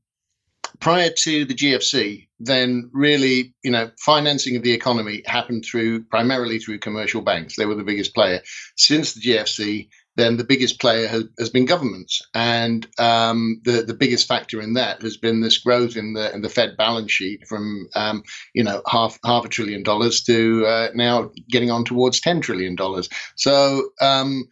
prior 0.80 1.10
to 1.10 1.46
the 1.46 1.54
GFC, 1.54 2.28
then 2.40 2.90
really, 2.94 3.54
you 3.64 3.72
know, 3.72 3.92
financing 4.00 4.56
of 4.56 4.64
the 4.64 4.72
economy 4.72 5.22
happened 5.26 5.64
through 5.66 6.04
primarily 6.06 6.60
through 6.60 6.80
commercial 6.80 7.22
banks. 7.22 7.56
They 7.56 7.66
were 7.66 7.76
the 7.76 7.84
biggest 7.84 8.16
player. 8.16 8.42
Since 8.78 9.14
the 9.14 9.22
GFC, 9.22 9.90
then 10.16 10.38
the 10.38 10.44
biggest 10.44 10.80
player 10.80 11.08
has, 11.08 11.24
has 11.40 11.50
been 11.50 11.66
governments, 11.66 12.22
and 12.34 12.88
um, 13.00 13.62
the 13.64 13.84
the 13.84 13.94
biggest 13.94 14.28
factor 14.28 14.62
in 14.62 14.74
that 14.74 15.02
has 15.02 15.18
been 15.18 15.42
this 15.42 15.58
growth 15.58 15.96
in 15.96 16.14
the 16.14 16.34
in 16.34 16.42
the 16.42 16.50
Fed 16.50 16.78
balance 16.78 17.12
sheet 17.12 17.48
from 17.48 17.88
um, 17.96 18.24
you 18.54 18.64
know 18.64 18.82
half 18.88 19.18
half 19.26 19.46
a 19.46 19.50
trillion 19.50 19.84
dollars 19.84 20.22
to 20.24 20.66
uh, 20.66 20.90
now 20.94 21.32
getting 21.50 21.72
on 21.72 21.84
towards 21.84 22.20
ten 22.20 22.42
trillion 22.42 22.76
dollars. 22.76 23.10
So 23.36 23.90
um, 24.02 24.46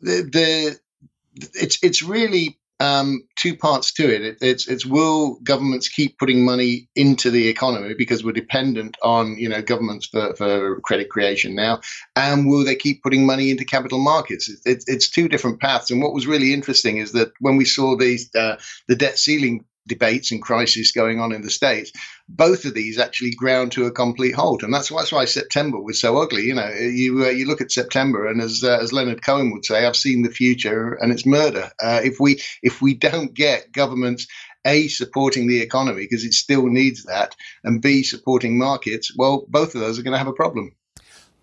the 0.00 0.22
the 0.22 0.78
it's 1.54 1.78
it's 1.82 2.02
really 2.02 2.58
um, 2.80 3.22
two 3.36 3.56
parts 3.56 3.92
to 3.94 4.14
it. 4.14 4.22
it. 4.22 4.38
It's 4.40 4.68
it's 4.68 4.86
will 4.86 5.38
governments 5.42 5.88
keep 5.88 6.18
putting 6.18 6.44
money 6.44 6.88
into 6.94 7.30
the 7.30 7.48
economy 7.48 7.94
because 7.96 8.22
we're 8.22 8.32
dependent 8.32 8.96
on 9.02 9.36
you 9.36 9.48
know 9.48 9.62
governments 9.62 10.06
for, 10.06 10.34
for 10.36 10.80
credit 10.80 11.10
creation 11.10 11.54
now, 11.54 11.80
and 12.14 12.48
will 12.48 12.64
they 12.64 12.76
keep 12.76 13.02
putting 13.02 13.26
money 13.26 13.50
into 13.50 13.64
capital 13.64 13.98
markets? 13.98 14.48
It, 14.48 14.58
it, 14.64 14.84
it's 14.86 15.08
two 15.08 15.28
different 15.28 15.60
paths. 15.60 15.90
And 15.90 16.02
what 16.02 16.14
was 16.14 16.26
really 16.26 16.52
interesting 16.52 16.98
is 16.98 17.12
that 17.12 17.32
when 17.40 17.56
we 17.56 17.64
saw 17.64 17.96
these 17.96 18.30
uh, 18.34 18.56
the 18.86 18.96
debt 18.96 19.18
ceiling 19.18 19.64
debates 19.88 20.30
and 20.30 20.40
crises 20.40 20.92
going 20.92 21.18
on 21.18 21.32
in 21.32 21.42
the 21.42 21.50
states, 21.50 21.90
both 22.28 22.64
of 22.64 22.74
these 22.74 22.98
actually 22.98 23.32
ground 23.32 23.72
to 23.72 23.86
a 23.86 23.90
complete 23.90 24.34
halt, 24.34 24.62
and 24.62 24.72
that's 24.72 24.90
why, 24.90 25.00
that's 25.00 25.12
why 25.12 25.24
September 25.24 25.80
was 25.80 26.00
so 26.00 26.18
ugly. 26.18 26.44
You 26.44 26.54
know, 26.54 26.68
you 26.68 27.24
uh, 27.24 27.30
you 27.30 27.46
look 27.46 27.60
at 27.60 27.72
September, 27.72 28.26
and 28.26 28.40
as 28.40 28.62
uh, 28.62 28.78
as 28.80 28.92
Leonard 28.92 29.24
Cohen 29.24 29.50
would 29.52 29.64
say, 29.64 29.84
"I've 29.84 29.96
seen 29.96 30.22
the 30.22 30.30
future, 30.30 30.92
and 30.94 31.10
it's 31.10 31.26
murder." 31.26 31.70
Uh, 31.82 32.00
if 32.04 32.20
we 32.20 32.40
if 32.62 32.80
we 32.80 32.94
don't 32.94 33.34
get 33.34 33.72
governments 33.72 34.26
a 34.64 34.88
supporting 34.88 35.48
the 35.48 35.60
economy 35.60 36.02
because 36.02 36.24
it 36.24 36.34
still 36.34 36.66
needs 36.66 37.04
that, 37.04 37.34
and 37.64 37.82
b 37.82 38.02
supporting 38.02 38.58
markets, 38.58 39.12
well, 39.16 39.46
both 39.48 39.74
of 39.74 39.80
those 39.80 39.98
are 39.98 40.02
going 40.02 40.12
to 40.12 40.18
have 40.18 40.28
a 40.28 40.32
problem. 40.32 40.72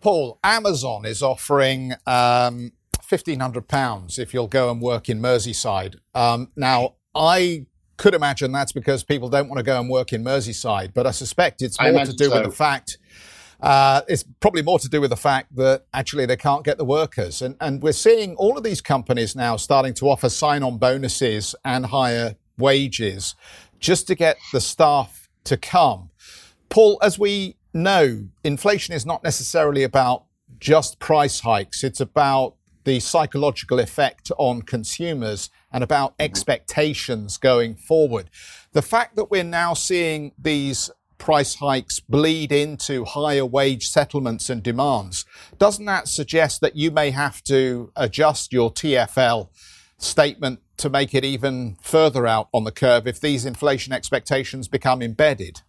Paul, 0.02 0.40
Amazon 0.44 1.06
is 1.06 1.24
offering. 1.24 1.94
Um, 2.06 2.72
£1,500 3.10 4.20
if 4.20 4.34
you'll 4.34 4.48
go 4.48 4.72
and 4.72 4.82
work 4.82 5.10
in 5.10 5.22
Merseyside. 5.22 6.00
Um, 6.14 6.52
now, 6.56 6.96
I 7.14 7.66
could 7.98 8.14
imagine 8.14 8.52
that's 8.52 8.72
because 8.72 9.04
people 9.04 9.30
don't 9.30 9.48
want 9.48 9.58
to 9.58 9.64
go 9.64 9.80
and 9.80 9.90
work 9.90 10.14
in 10.14 10.24
Merseyside, 10.24 10.94
but 10.94 11.08
I 11.08 11.12
suspect 11.12 11.62
it's 11.62 11.80
more 11.80 12.06
to 12.06 12.14
do 12.14 12.26
so. 12.26 12.36
with 12.36 12.44
the 12.44 12.52
fact. 12.52 12.98
Uh, 13.62 14.02
it's 14.10 14.24
probably 14.42 14.62
more 14.62 14.78
to 14.78 14.90
do 14.90 15.00
with 15.00 15.10
the 15.10 15.16
fact 15.16 15.56
that 15.56 15.86
actually 15.94 16.26
they 16.26 16.36
can't 16.36 16.66
get 16.66 16.78
the 16.78 16.86
workers. 16.86 17.42
And, 17.42 17.56
and 17.62 17.82
we're 17.82 17.94
seeing 17.94 18.36
all 18.36 18.58
of 18.58 18.64
these 18.64 18.82
companies 18.82 19.36
now 19.36 19.56
starting 19.56 19.94
to 19.96 20.10
offer 20.10 20.30
sign 20.30 20.62
on 20.62 20.78
bonuses 20.78 21.56
and 21.64 21.86
higher 21.86 22.36
wages 22.58 23.36
just 23.80 24.08
to 24.08 24.16
get 24.16 24.38
the 24.52 24.60
staff 24.60 25.30
to 25.46 25.56
come. 25.56 26.10
Paul, 26.70 27.00
as 27.02 27.18
we 27.18 27.56
know, 27.74 28.28
inflation 28.44 28.94
is 28.94 29.06
not 29.06 29.24
necessarily 29.24 29.84
about 29.84 30.26
just 30.60 31.00
price 31.00 31.40
hikes, 31.42 31.84
it's 31.84 32.02
about 32.02 32.55
the 32.86 33.00
psychological 33.00 33.80
effect 33.80 34.32
on 34.38 34.62
consumers 34.62 35.50
and 35.72 35.84
about 35.84 36.16
expectations 36.20 37.38
going 37.38 37.76
forward. 37.76 38.30
The 38.72 38.82
fact 38.82 39.16
that 39.18 39.30
we're 39.30 39.44
now 39.44 39.74
seeing 39.74 40.32
these 40.38 40.90
price 41.18 41.56
hikes 41.56 42.00
bleed 42.00 42.52
into 42.52 43.06
higher 43.06 43.46
wage 43.46 43.88
settlements 43.88 44.50
and 44.50 44.62
demands, 44.62 45.26
doesn't 45.58 45.86
that 45.86 46.08
suggest 46.08 46.62
that 46.62 46.76
you 46.76 46.92
may 46.92 47.12
have 47.12 47.44
to 47.44 47.92
adjust 47.96 48.54
your 48.54 48.72
TFL 48.72 49.50
statement 49.98 50.60
to 50.78 50.90
make 50.90 51.16
it 51.16 51.24
even 51.24 51.78
further 51.82 52.28
out 52.28 52.50
on 52.54 52.64
the 52.64 52.72
curve 52.72 53.08
if 53.08 53.20
these 53.20 53.46
inflation 53.46 53.94
expectations 53.94 54.68
become 54.68 55.02
embedded? 55.02 55.62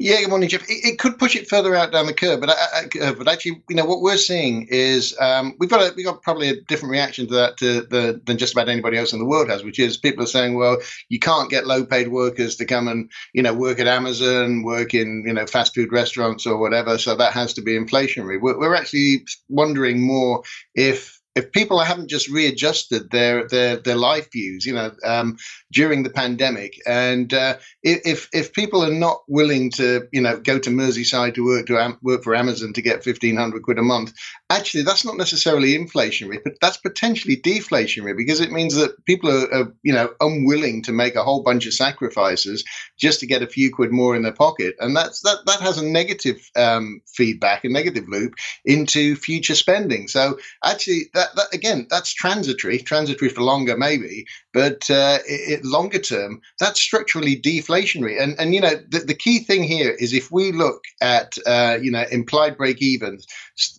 Yeah, 0.00 0.20
good 0.20 0.30
morning, 0.30 0.48
Geoff. 0.48 0.62
It, 0.70 0.84
it, 0.84 0.98
could 1.00 1.18
push 1.18 1.34
it 1.34 1.48
further 1.48 1.74
out 1.74 1.90
down 1.90 2.06
the 2.06 2.14
curve, 2.14 2.38
but 2.38 2.50
uh, 2.50 3.14
but 3.14 3.26
actually, 3.26 3.64
you 3.68 3.74
know, 3.74 3.84
what 3.84 4.00
we're 4.00 4.16
seeing 4.16 4.68
is 4.70 5.16
um, 5.18 5.56
we've 5.58 5.68
got 5.68 5.80
a, 5.80 5.92
we've 5.96 6.06
got 6.06 6.22
probably 6.22 6.48
a 6.50 6.60
different 6.68 6.92
reaction 6.92 7.26
to 7.26 7.34
that 7.34 7.56
to 7.56 7.80
the, 7.80 8.20
than 8.24 8.38
just 8.38 8.52
about 8.52 8.68
anybody 8.68 8.96
else 8.96 9.12
in 9.12 9.18
the 9.18 9.24
world 9.24 9.50
has, 9.50 9.64
which 9.64 9.80
is 9.80 9.96
people 9.96 10.22
are 10.22 10.28
saying, 10.28 10.54
well, 10.54 10.78
you 11.08 11.18
can't 11.18 11.50
get 11.50 11.66
low-paid 11.66 12.08
workers 12.08 12.54
to 12.56 12.64
come 12.64 12.86
and 12.86 13.10
you 13.32 13.42
know 13.42 13.52
work 13.52 13.80
at 13.80 13.88
Amazon, 13.88 14.62
work 14.62 14.94
in 14.94 15.24
you 15.26 15.32
know 15.32 15.46
fast 15.46 15.74
food 15.74 15.90
restaurants 15.90 16.46
or 16.46 16.58
whatever, 16.58 16.96
so 16.96 17.16
that 17.16 17.32
has 17.32 17.52
to 17.54 17.60
be 17.60 17.76
inflationary. 17.76 18.40
We're, 18.40 18.56
we're 18.56 18.76
actually 18.76 19.24
wondering 19.48 20.00
more 20.00 20.44
if 20.76 21.17
if 21.38 21.52
people 21.52 21.78
haven't 21.78 22.08
just 22.08 22.28
readjusted 22.28 23.10
their 23.10 23.46
their 23.46 23.76
their 23.76 23.96
life 23.96 24.30
views, 24.32 24.66
you 24.66 24.74
know, 24.74 24.90
um, 25.04 25.36
during 25.70 26.02
the 26.02 26.10
pandemic, 26.10 26.74
and 26.86 27.32
uh, 27.32 27.56
if 27.82 28.28
if 28.32 28.52
people 28.52 28.84
are 28.84 28.92
not 28.92 29.22
willing 29.28 29.70
to, 29.70 30.08
you 30.12 30.20
know, 30.20 30.36
go 30.38 30.58
to 30.58 30.70
Merseyside 30.70 31.34
to 31.34 31.44
work 31.44 31.66
to 31.66 31.96
work 32.02 32.24
for 32.24 32.34
Amazon 32.34 32.72
to 32.72 32.82
get 32.82 33.04
fifteen 33.04 33.36
hundred 33.36 33.62
quid 33.62 33.78
a 33.78 33.82
month, 33.82 34.12
actually 34.50 34.82
that's 34.82 35.04
not 35.04 35.16
necessarily 35.16 35.76
inflationary, 35.76 36.38
but 36.42 36.54
that's 36.60 36.76
potentially 36.76 37.36
deflationary 37.36 38.16
because 38.16 38.40
it 38.40 38.52
means 38.52 38.74
that 38.74 39.04
people 39.04 39.30
are, 39.30 39.52
are 39.52 39.72
you 39.82 39.92
know 39.92 40.10
unwilling 40.20 40.82
to 40.82 40.92
make 40.92 41.14
a 41.14 41.22
whole 41.22 41.42
bunch 41.42 41.66
of 41.66 41.74
sacrifices 41.74 42.64
just 42.96 43.20
to 43.20 43.26
get 43.26 43.42
a 43.42 43.46
few 43.46 43.72
quid 43.72 43.92
more 43.92 44.16
in 44.16 44.22
their 44.22 44.32
pocket, 44.32 44.74
and 44.80 44.96
that's 44.96 45.20
that 45.22 45.38
that 45.46 45.60
has 45.60 45.78
a 45.78 45.86
negative 45.86 46.50
um, 46.56 47.00
feedback, 47.06 47.64
a 47.64 47.68
negative 47.68 48.08
loop 48.08 48.34
into 48.64 49.16
future 49.16 49.54
spending. 49.54 50.08
So 50.08 50.38
actually 50.64 51.10
that 51.14 51.28
that, 51.36 51.52
again, 51.52 51.86
that's 51.90 52.12
transitory, 52.12 52.78
transitory 52.78 53.30
for 53.30 53.42
longer 53.42 53.76
maybe, 53.76 54.26
but 54.58 54.90
uh, 54.90 55.18
it, 55.24 55.64
longer 55.64 56.00
term, 56.00 56.40
that's 56.58 56.80
structurally 56.80 57.40
deflationary. 57.40 58.20
And 58.20 58.34
and 58.40 58.56
you 58.56 58.60
know 58.60 58.74
the, 58.88 58.98
the 59.06 59.14
key 59.14 59.38
thing 59.38 59.62
here 59.62 59.94
is 60.00 60.12
if 60.12 60.32
we 60.32 60.50
look 60.50 60.82
at 61.00 61.38
uh, 61.46 61.78
you 61.80 61.92
know 61.92 62.04
implied 62.10 62.56
break 62.56 62.82
evens 62.82 63.24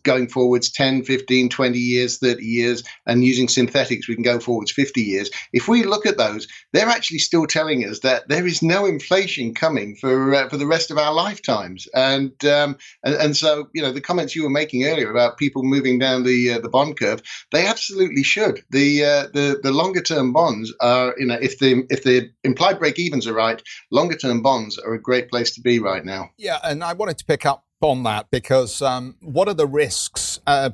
going 0.04 0.28
forwards 0.28 0.72
10, 0.72 1.04
15, 1.04 1.50
20 1.50 1.80
years, 1.80 2.18
30 2.18 2.44
years, 2.44 2.84
and 3.06 3.24
using 3.24 3.48
synthetics, 3.48 4.08
we 4.08 4.16
can 4.16 4.24
go 4.24 4.40
forwards 4.40 4.72
50 4.72 5.02
years. 5.02 5.30
If 5.54 5.68
we 5.68 5.84
look 5.84 6.06
at 6.06 6.18
those, 6.18 6.48
they're 6.74 6.88
actually 6.88 7.20
still 7.20 7.46
telling 7.46 7.86
us 7.86 8.00
that 8.00 8.28
there 8.28 8.46
is 8.46 8.62
no 8.62 8.86
inflation 8.86 9.54
coming 9.54 9.96
for 9.96 10.34
uh, 10.34 10.48
for 10.48 10.58
the 10.58 10.68
rest 10.68 10.92
of 10.92 10.98
our 10.98 11.14
lifetimes. 11.14 11.88
And, 11.94 12.34
um, 12.46 12.78
and 13.04 13.16
and 13.16 13.36
so 13.36 13.68
you 13.74 13.82
know 13.82 13.92
the 13.92 14.02
comments 14.02 14.34
you 14.34 14.44
were 14.44 14.50
making 14.50 14.86
earlier 14.86 15.12
about 15.12 15.38
people 15.38 15.64
moving 15.64 16.00
down 16.00 16.24
the 16.24 16.54
uh, 16.54 16.60
the 16.60 16.70
bond 16.70 16.98
curve, 16.98 17.22
they 17.52 17.68
absolutely 17.68 18.24
should. 18.24 18.64
The 18.70 19.04
uh, 19.04 19.28
the 19.34 19.60
the 19.62 19.74
longer 19.74 20.02
term 20.02 20.32
bonds 20.32 20.69
are 20.80 21.16
you 21.18 21.26
know 21.26 21.38
if 21.42 21.60
the 21.60 21.86
if 21.90 22.04
the 22.04 22.32
implied 22.44 22.80
break 22.80 23.00
evens 23.00 23.28
are 23.28 23.34
right, 23.34 23.62
longer 23.92 24.16
term 24.16 24.42
bonds 24.42 24.78
are 24.78 24.94
a 24.94 25.02
great 25.02 25.30
place 25.30 25.52
to 25.56 25.62
be 25.62 25.80
right 25.80 26.06
now. 26.06 26.30
Yeah, 26.38 26.60
and 26.64 26.84
I 26.84 26.94
wanted 26.94 27.18
to 27.20 27.26
pick 27.26 27.46
up 27.46 27.66
on 27.82 28.04
that 28.04 28.30
because 28.32 28.82
um, 28.82 29.16
what 29.22 29.48
are 29.48 29.54
the 29.54 29.68
risks? 29.68 30.40
Uh, 30.46 30.72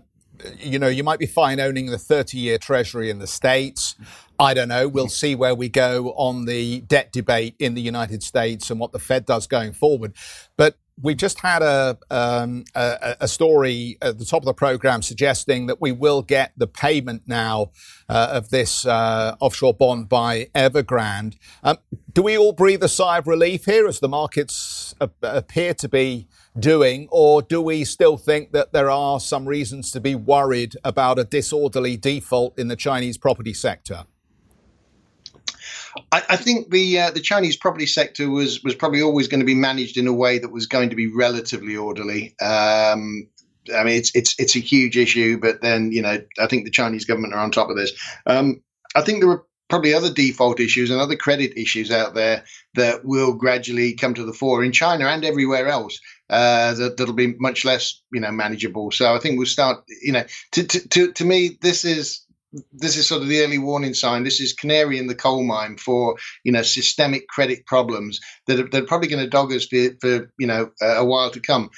you 0.60 0.80
know, 0.80 0.88
you 0.88 1.04
might 1.04 1.20
be 1.20 1.25
fine 1.25 1.60
owning 1.60 1.88
the 1.88 1.98
30 1.98 2.38
year 2.38 2.58
treasury 2.58 3.10
in 3.10 3.20
the 3.20 3.28
States. 3.28 3.96
I 4.38 4.54
don't 4.54 4.68
know. 4.68 4.88
We'll 4.88 5.08
see 5.08 5.34
where 5.34 5.56
we 5.56 5.70
go 5.70 6.12
on 6.18 6.46
the 6.46 6.82
debt 6.82 7.12
debate 7.12 7.56
in 7.58 7.74
the 7.74 7.82
United 7.82 8.22
States 8.22 8.70
and 8.70 8.80
what 8.80 8.92
the 8.92 9.00
Fed 9.00 9.25
does 9.25 9.48
going 9.48 9.72
forward. 9.72 10.14
But 10.58 10.78
we 11.02 11.14
just 11.14 11.40
had 11.40 11.62
a, 11.62 11.98
um, 12.10 12.64
a, 12.74 13.18
a 13.22 13.28
story 13.28 13.98
at 14.02 14.18
the 14.18 14.25
top 14.25 14.42
of 14.42 14.46
the 14.46 14.54
program 14.54 15.02
suggesting 15.02 15.66
that 15.68 15.82
we 15.82 15.92
will 15.92 16.22
get 16.22 16.54
the 16.56 16.68
payment 16.68 17.24
now 17.28 17.72
uh, 18.08 18.30
of 18.32 18.50
this 18.50 18.86
uh, 18.86 19.36
offshore 19.40 19.74
bond 19.74 20.08
by 20.08 20.46
Evergrande. 20.56 21.38
Um, 21.64 21.78
do 22.14 22.24
we 22.24 22.38
all 22.38 22.54
breathe 22.54 22.84
a 22.84 22.88
sigh 22.88 23.18
of 23.18 23.28
relief 23.28 23.66
here 23.66 23.88
as 23.88 24.00
the 24.00 24.08
markets 24.08 24.96
appear 25.22 25.74
to 25.74 25.90
be 25.90 26.28
doing, 26.58 27.10
or 27.12 27.42
do 27.42 27.62
we 27.62 27.84
still 27.84 28.16
think 28.16 28.54
that 28.54 28.72
there 28.72 28.90
are 28.90 29.20
some 29.20 29.46
reasons 29.46 29.92
to 29.92 30.00
be 30.00 30.16
worried 30.16 30.75
about 30.86 31.20
a 31.20 31.25
disorderly 31.25 31.98
default 31.98 32.58
in 32.58 32.70
the 32.70 32.78
Chinese 32.78 33.18
property 33.18 33.54
sector? 33.54 34.06
I, 36.12 36.24
I 36.29 36.36
think 36.36 36.69
the 36.69 37.00
uh, 37.00 37.12
the 37.12 37.19
Chinese 37.19 37.55
property 37.55 37.86
sector 37.86 38.29
was 38.29 38.63
was 38.63 38.75
probably 38.75 39.01
always 39.01 39.27
going 39.27 39.39
to 39.39 39.45
be 39.45 39.55
managed 39.55 39.98
in 39.98 40.07
a 40.07 40.13
way 40.13 40.39
that 40.39 40.51
was 40.51 40.67
going 40.67 40.89
to 40.89 40.95
be 40.95 41.07
relatively 41.07 41.75
orderly. 41.75 42.36
Um, 42.41 43.27
I 43.74 43.84
mean, 43.84 43.98
it's 43.98 44.12
it's 44.15 44.36
it's 44.38 44.55
a 44.55 44.60
huge 44.60 44.98
issue, 44.98 45.39
but 45.39 45.62
then 45.62 45.91
you 45.91 46.01
know, 46.01 46.19
I 46.39 46.48
think 46.48 46.65
the 46.65 46.72
Chinese 46.72 47.05
government 47.05 47.34
are 47.34 47.39
on 47.39 47.51
top 47.51 47.69
of 47.69 47.77
this. 47.77 47.91
Um, 48.25 48.62
I 48.95 49.01
think 49.01 49.19
there 49.19 49.29
were 49.29 49.45
probably 49.69 49.93
other 49.93 50.13
default 50.13 50.60
issues 50.60 50.91
and 50.91 51.00
other 51.00 51.15
credit 51.15 51.60
issues 51.60 51.91
out 51.91 52.13
there 52.13 52.43
that 52.75 53.03
will 53.03 53.34
gradually 53.34 53.93
come 53.93 54.13
to 54.13 54.24
the 54.24 54.34
fore 54.34 54.63
in 54.63 54.72
China 54.72 55.07
and 55.07 55.25
everywhere 55.25 55.67
else. 55.67 56.00
Uh, 56.29 56.74
that 56.74 56.98
that'll 56.98 57.13
be 57.13 57.36
much 57.39 57.65
less, 57.65 58.01
you 58.12 58.19
know, 58.19 58.31
manageable. 58.31 58.91
So 58.91 59.13
I 59.13 59.19
think 59.19 59.38
we'll 59.38 59.48
start. 59.48 59.84
You 60.01 60.13
know, 60.13 60.24
to 60.53 60.63
to 60.63 60.88
to, 60.89 61.12
to 61.13 61.25
me, 61.25 61.57
this 61.62 61.86
is 61.86 62.25
this 62.72 62.98
is 62.98 63.08
sort 63.08 63.22
of 63.22 63.28
the 63.28 63.42
early 63.42 63.58
warning 63.58 63.94
sign. 63.94 64.24
This 64.24 64.40
is 64.40 64.54
canary 64.54 64.98
in 64.98 65.08
the 65.08 65.16
coal 65.16 65.44
mine 65.44 65.78
for 65.78 66.16
you 66.44 66.52
know 66.52 66.62
systemic 66.62 67.28
credit 67.28 67.66
problems 67.66 68.20
that 68.48 68.60
are, 68.60 68.68
that 68.70 68.84
are 68.84 68.88
probably 68.88 69.08
going 69.08 69.24
to 69.24 69.30
dog 69.30 69.54
us 69.54 69.66
for, 69.66 69.90
for 70.02 70.32
you 70.38 70.48
know 70.48 70.72
a 70.82 71.06
while 71.06 71.32
to 71.32 71.40
come. 71.40 71.70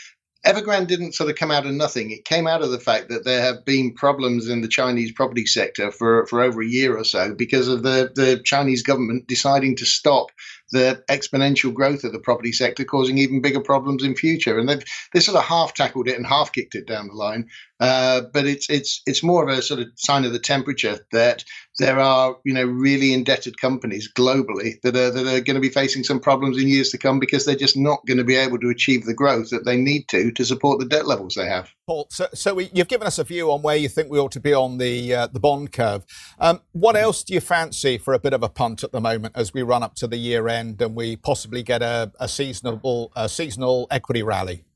Evergrande 0.45 0.87
didn't 0.87 1.13
sort 1.13 1.29
of 1.29 1.35
come 1.35 1.51
out 1.51 1.65
of 1.65 1.73
nothing. 1.73 2.11
It 2.11 2.23
came 2.23 2.47
out 2.47 2.61
of 2.61 2.71
the 2.71 2.79
fact 2.79 3.09
that 3.09 3.25
there 3.25 3.41
have 3.41 3.65
been 3.65 3.93
problems 3.93 4.47
in 4.47 4.61
the 4.61 4.69
Chinese 4.69 5.11
property 5.11 5.45
sector 5.45 5.91
for, 5.91 6.25
for 6.27 6.41
over 6.41 6.61
a 6.61 6.67
year 6.67 6.97
or 6.97 7.03
so 7.03 7.33
because 7.33 7.67
of 7.67 7.83
the, 7.83 8.11
the 8.15 8.39
Chinese 8.45 8.81
government 8.81 9.27
deciding 9.27 9.75
to 9.77 9.85
stop 9.85 10.27
the 10.71 11.03
exponential 11.09 11.73
growth 11.73 12.03
of 12.03 12.11
the 12.11 12.19
property 12.19 12.51
sector 12.51 12.83
causing 12.83 13.17
even 13.17 13.41
bigger 13.41 13.61
problems 13.61 14.03
in 14.03 14.15
future. 14.15 14.57
And 14.57 14.67
they've 14.67 14.83
they 15.13 15.19
sort 15.19 15.37
of 15.37 15.43
half 15.43 15.73
tackled 15.73 16.07
it 16.07 16.17
and 16.17 16.25
half 16.25 16.51
kicked 16.51 16.75
it 16.75 16.87
down 16.87 17.07
the 17.07 17.13
line. 17.13 17.47
Uh, 17.79 18.21
but 18.33 18.45
it's 18.45 18.69
it's 18.69 19.01
it's 19.05 19.23
more 19.23 19.43
of 19.43 19.55
a 19.55 19.61
sort 19.61 19.79
of 19.79 19.87
sign 19.95 20.25
of 20.25 20.33
the 20.33 20.39
temperature 20.39 20.99
that 21.11 21.43
there 21.79 21.99
are 21.99 22.37
you 22.43 22.53
know 22.53 22.65
really 22.65 23.13
indebted 23.13 23.59
companies 23.59 24.11
globally 24.11 24.81
that 24.81 24.95
are 24.95 25.11
that 25.11 25.27
are 25.27 25.41
going 25.41 25.55
to 25.55 25.59
be 25.59 25.69
facing 25.69 26.03
some 26.03 26.19
problems 26.19 26.57
in 26.57 26.67
years 26.67 26.89
to 26.89 26.97
come 26.97 27.19
because 27.19 27.45
they're 27.45 27.55
just 27.55 27.77
not 27.77 28.05
going 28.07 28.17
to 28.17 28.23
be 28.23 28.35
able 28.35 28.59
to 28.59 28.69
achieve 28.69 29.05
the 29.05 29.13
growth 29.13 29.49
that 29.51 29.65
they 29.65 29.77
need 29.77 30.07
to 30.07 30.31
to 30.31 30.45
support 30.45 30.79
the 30.79 30.85
debt 30.85 31.07
levels 31.07 31.35
they 31.35 31.47
have. 31.47 31.71
Paul, 31.87 32.07
so, 32.09 32.27
so 32.33 32.53
we, 32.53 32.69
you've 32.73 32.89
given 32.89 33.07
us 33.07 33.17
a 33.17 33.23
view 33.23 33.49
on 33.49 33.61
where 33.61 33.77
you 33.77 33.87
think 33.87 34.11
we 34.11 34.19
ought 34.19 34.33
to 34.33 34.41
be 34.41 34.53
on 34.53 34.77
the 34.77 35.15
uh, 35.15 35.27
the 35.27 35.39
bond 35.39 35.71
curve. 35.71 36.03
Um, 36.37 36.59
what 36.73 36.97
else 36.97 37.23
do 37.23 37.33
you 37.33 37.39
fancy 37.39 37.97
for 37.97 38.13
a 38.13 38.19
bit 38.19 38.33
of 38.33 38.43
a 38.43 38.49
punt 38.49 38.83
at 38.83 38.91
the 38.91 38.99
moment 38.99 39.35
as 39.37 39.53
we 39.53 39.61
run 39.61 39.83
up 39.83 39.95
to 39.95 40.07
the 40.07 40.17
year 40.17 40.49
end 40.49 40.81
and 40.81 40.95
we 40.95 41.15
possibly 41.15 41.63
get 41.63 41.81
a, 41.81 42.11
a 42.19 42.27
seasonal 42.27 43.13
a 43.15 43.29
seasonal 43.29 43.87
equity 43.89 44.21
rally? 44.21 44.66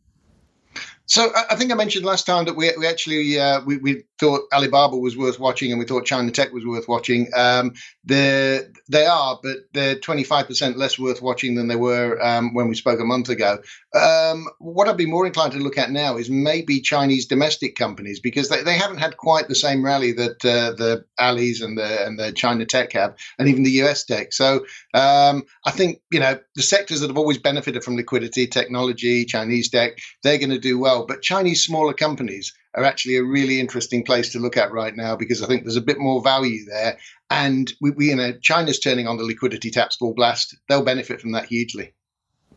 So 1.11 1.29
I 1.35 1.57
think 1.57 1.73
I 1.73 1.75
mentioned 1.75 2.05
last 2.05 2.25
time 2.25 2.45
that 2.45 2.55
we, 2.55 2.71
we 2.77 2.87
actually 2.87 3.37
uh, 3.37 3.59
we, 3.65 3.75
we 3.75 4.03
thought 4.17 4.43
Alibaba 4.53 4.95
was 4.95 5.17
worth 5.17 5.41
watching 5.41 5.69
and 5.69 5.77
we 5.77 5.85
thought 5.85 6.05
China 6.05 6.31
Tech 6.31 6.53
was 6.53 6.65
worth 6.65 6.87
watching. 6.87 7.27
Um, 7.35 7.73
they 8.05 9.05
are, 9.05 9.37
but 9.43 9.57
they're 9.73 9.97
25% 9.97 10.77
less 10.77 10.97
worth 10.97 11.21
watching 11.21 11.55
than 11.55 11.67
they 11.67 11.75
were 11.75 12.17
um, 12.25 12.53
when 12.53 12.69
we 12.69 12.75
spoke 12.75 13.01
a 13.01 13.03
month 13.03 13.27
ago. 13.27 13.59
Um, 13.93 14.47
what 14.59 14.87
I'd 14.87 14.95
be 14.95 15.05
more 15.05 15.25
inclined 15.25 15.51
to 15.51 15.59
look 15.59 15.77
at 15.77 15.91
now 15.91 16.15
is 16.15 16.29
maybe 16.29 16.79
Chinese 16.79 17.25
domestic 17.25 17.75
companies 17.75 18.21
because 18.21 18.47
they, 18.47 18.63
they 18.63 18.77
haven't 18.77 18.99
had 18.99 19.17
quite 19.17 19.49
the 19.49 19.55
same 19.55 19.83
rally 19.83 20.13
that 20.13 20.45
uh, 20.45 20.71
the 20.77 21.03
Alis 21.19 21.59
and 21.59 21.77
the 21.77 22.05
and 22.05 22.17
the 22.17 22.31
China 22.31 22.65
Tech 22.65 22.93
have, 22.93 23.15
and 23.37 23.49
even 23.49 23.63
the 23.63 23.81
US 23.81 24.05
Tech. 24.05 24.31
So 24.31 24.65
um, 24.93 25.43
I 25.65 25.71
think 25.71 25.99
you 26.09 26.21
know 26.21 26.39
the 26.55 26.61
sectors 26.61 27.01
that 27.01 27.09
have 27.09 27.17
always 27.17 27.37
benefited 27.37 27.83
from 27.83 27.97
liquidity, 27.97 28.47
technology, 28.47 29.25
Chinese 29.25 29.69
tech, 29.69 29.97
they're 30.23 30.37
going 30.37 30.51
to 30.51 30.59
do 30.59 30.79
well. 30.79 31.00
But 31.07 31.21
Chinese 31.21 31.65
smaller 31.65 31.93
companies 31.93 32.53
are 32.75 32.83
actually 32.83 33.17
a 33.17 33.23
really 33.23 33.59
interesting 33.59 34.03
place 34.03 34.31
to 34.31 34.39
look 34.39 34.57
at 34.57 34.71
right 34.71 34.95
now 34.95 35.15
because 35.15 35.41
I 35.41 35.47
think 35.47 35.63
there's 35.63 35.75
a 35.75 35.81
bit 35.81 35.99
more 35.99 36.21
value 36.21 36.65
there. 36.65 36.97
And 37.29 37.71
we, 37.81 37.91
we 37.91 38.09
you 38.09 38.15
know, 38.15 38.33
China's 38.41 38.79
turning 38.79 39.07
on 39.07 39.17
the 39.17 39.23
liquidity 39.23 39.71
taps 39.71 39.97
full 39.97 40.13
blast. 40.13 40.55
They'll 40.69 40.83
benefit 40.83 41.21
from 41.21 41.33
that 41.33 41.45
hugely. 41.45 41.93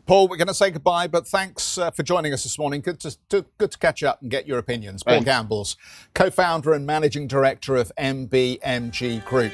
Paul, 0.05 0.27
we're 0.27 0.37
going 0.37 0.47
to 0.47 0.53
say 0.53 0.69
goodbye, 0.69 1.07
but 1.07 1.27
thanks 1.27 1.79
uh, 1.79 1.89
for 1.89 2.03
joining 2.03 2.31
us 2.31 2.43
this 2.43 2.59
morning. 2.59 2.81
Good 2.81 2.99
to, 2.99 3.17
to, 3.29 3.45
good 3.57 3.71
to 3.71 3.77
catch 3.79 4.03
up 4.03 4.21
and 4.21 4.29
get 4.29 4.47
your 4.47 4.59
opinions. 4.59 5.01
Paul 5.01 5.21
Gambles, 5.21 5.77
co-founder 6.13 6.73
and 6.73 6.85
managing 6.85 7.27
director 7.27 7.75
of 7.75 7.91
MBMG 7.97 9.25
Group. 9.25 9.53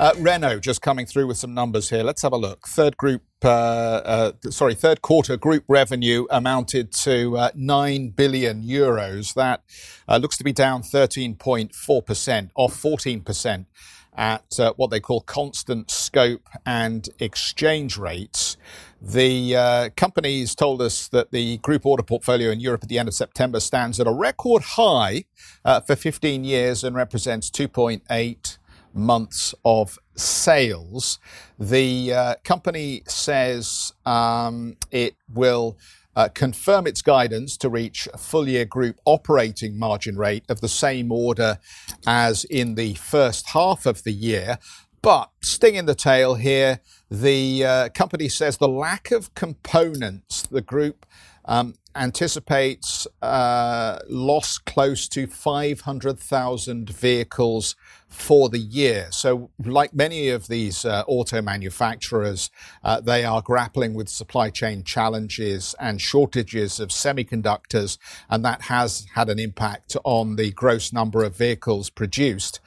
Uh, 0.00 0.14
Renault 0.16 0.60
just 0.60 0.80
coming 0.80 1.04
through 1.04 1.26
with 1.26 1.36
some 1.36 1.52
numbers 1.52 1.90
here. 1.90 2.02
Let's 2.02 2.22
have 2.22 2.32
a 2.32 2.38
look. 2.38 2.66
Third 2.66 2.96
group, 2.96 3.20
uh, 3.44 3.48
uh, 3.48 4.32
sorry, 4.48 4.72
third 4.72 5.02
quarter 5.02 5.36
group 5.36 5.62
revenue 5.68 6.24
amounted 6.30 6.90
to 7.02 7.36
uh, 7.36 7.50
9 7.54 8.08
billion 8.16 8.62
euros. 8.62 9.34
That 9.34 9.62
uh, 10.08 10.16
looks 10.16 10.38
to 10.38 10.44
be 10.44 10.54
down 10.54 10.82
13.4%, 10.82 12.50
off 12.54 12.82
14% 12.82 13.66
at 14.16 14.58
uh, 14.58 14.72
what 14.76 14.90
they 14.90 15.00
call 15.00 15.20
constant 15.20 15.90
scope 15.90 16.48
and 16.64 17.10
exchange 17.18 17.98
rates. 17.98 18.56
The 19.02 19.54
uh, 19.54 19.88
companies 19.96 20.54
told 20.54 20.80
us 20.80 21.08
that 21.08 21.30
the 21.30 21.58
group 21.58 21.84
order 21.84 22.02
portfolio 22.02 22.50
in 22.50 22.60
Europe 22.60 22.84
at 22.84 22.88
the 22.88 22.98
end 22.98 23.08
of 23.08 23.14
September 23.14 23.60
stands 23.60 24.00
at 24.00 24.06
a 24.06 24.12
record 24.12 24.62
high 24.62 25.24
uh, 25.62 25.82
for 25.82 25.94
15 25.94 26.42
years 26.42 26.84
and 26.84 26.96
represents 26.96 27.50
2.8 27.50 28.49
months 28.94 29.54
of 29.64 29.98
sales. 30.16 31.18
The 31.58 32.12
uh, 32.12 32.34
company 32.44 33.02
says 33.06 33.92
um, 34.04 34.76
it 34.90 35.14
will 35.32 35.76
uh, 36.16 36.28
confirm 36.28 36.86
its 36.86 37.02
guidance 37.02 37.56
to 37.58 37.68
reach 37.68 38.08
a 38.12 38.18
full 38.18 38.48
year 38.48 38.64
group 38.64 39.00
operating 39.04 39.78
margin 39.78 40.16
rate 40.16 40.44
of 40.48 40.60
the 40.60 40.68
same 40.68 41.12
order 41.12 41.58
as 42.06 42.44
in 42.44 42.74
the 42.74 42.94
first 42.94 43.50
half 43.50 43.86
of 43.86 44.02
the 44.02 44.12
year. 44.12 44.58
But 45.02 45.30
sting 45.40 45.76
in 45.76 45.86
the 45.86 45.94
tail 45.94 46.34
here, 46.34 46.80
the 47.10 47.64
uh, 47.64 47.88
company 47.90 48.28
says 48.28 48.58
the 48.58 48.68
lack 48.68 49.10
of 49.10 49.34
components 49.34 50.42
the 50.42 50.60
group 50.60 51.06
um, 51.46 51.74
anticipates 51.96 53.06
uh, 53.22 53.98
loss 54.08 54.58
close 54.58 55.08
to 55.08 55.26
500,000 55.26 56.90
vehicles 56.90 57.76
for 58.10 58.48
the 58.48 58.58
year. 58.58 59.06
So, 59.12 59.50
like 59.64 59.94
many 59.94 60.28
of 60.30 60.48
these 60.48 60.84
uh, 60.84 61.04
auto 61.06 61.40
manufacturers, 61.40 62.50
uh, 62.82 63.00
they 63.00 63.24
are 63.24 63.40
grappling 63.40 63.94
with 63.94 64.08
supply 64.08 64.50
chain 64.50 64.82
challenges 64.82 65.76
and 65.78 66.00
shortages 66.00 66.80
of 66.80 66.88
semiconductors, 66.88 67.98
and 68.28 68.44
that 68.44 68.62
has 68.62 69.06
had 69.14 69.30
an 69.30 69.38
impact 69.38 69.96
on 70.04 70.36
the 70.36 70.50
gross 70.50 70.92
number 70.92 71.22
of 71.22 71.36
vehicles 71.36 71.88
produced. 71.88 72.58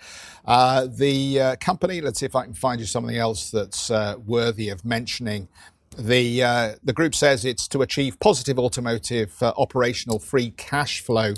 Uh, 0.46 0.88
the 0.90 1.40
uh, 1.40 1.56
company, 1.58 2.00
let's 2.00 2.22
see 2.22 2.26
if 2.26 2.36
I 2.36 2.46
can 2.46 2.54
find 2.54 2.80
you 2.80 2.86
something 2.86 3.16
else 3.16 3.52
that's 3.52 3.92
uh, 3.92 4.16
worthy 4.26 4.70
of 4.70 4.86
mentioning. 4.86 5.50
The 5.98 6.42
uh, 6.42 6.76
the 6.84 6.94
group 6.94 7.14
says 7.14 7.46
it's 7.46 7.68
to 7.68 7.82
achieve 7.82 8.20
positive 8.20 8.58
automotive 8.58 9.36
operational 9.44 10.20
free 10.20 10.52
cash 10.52 11.02
flow 11.02 11.34
uh, 11.34 11.36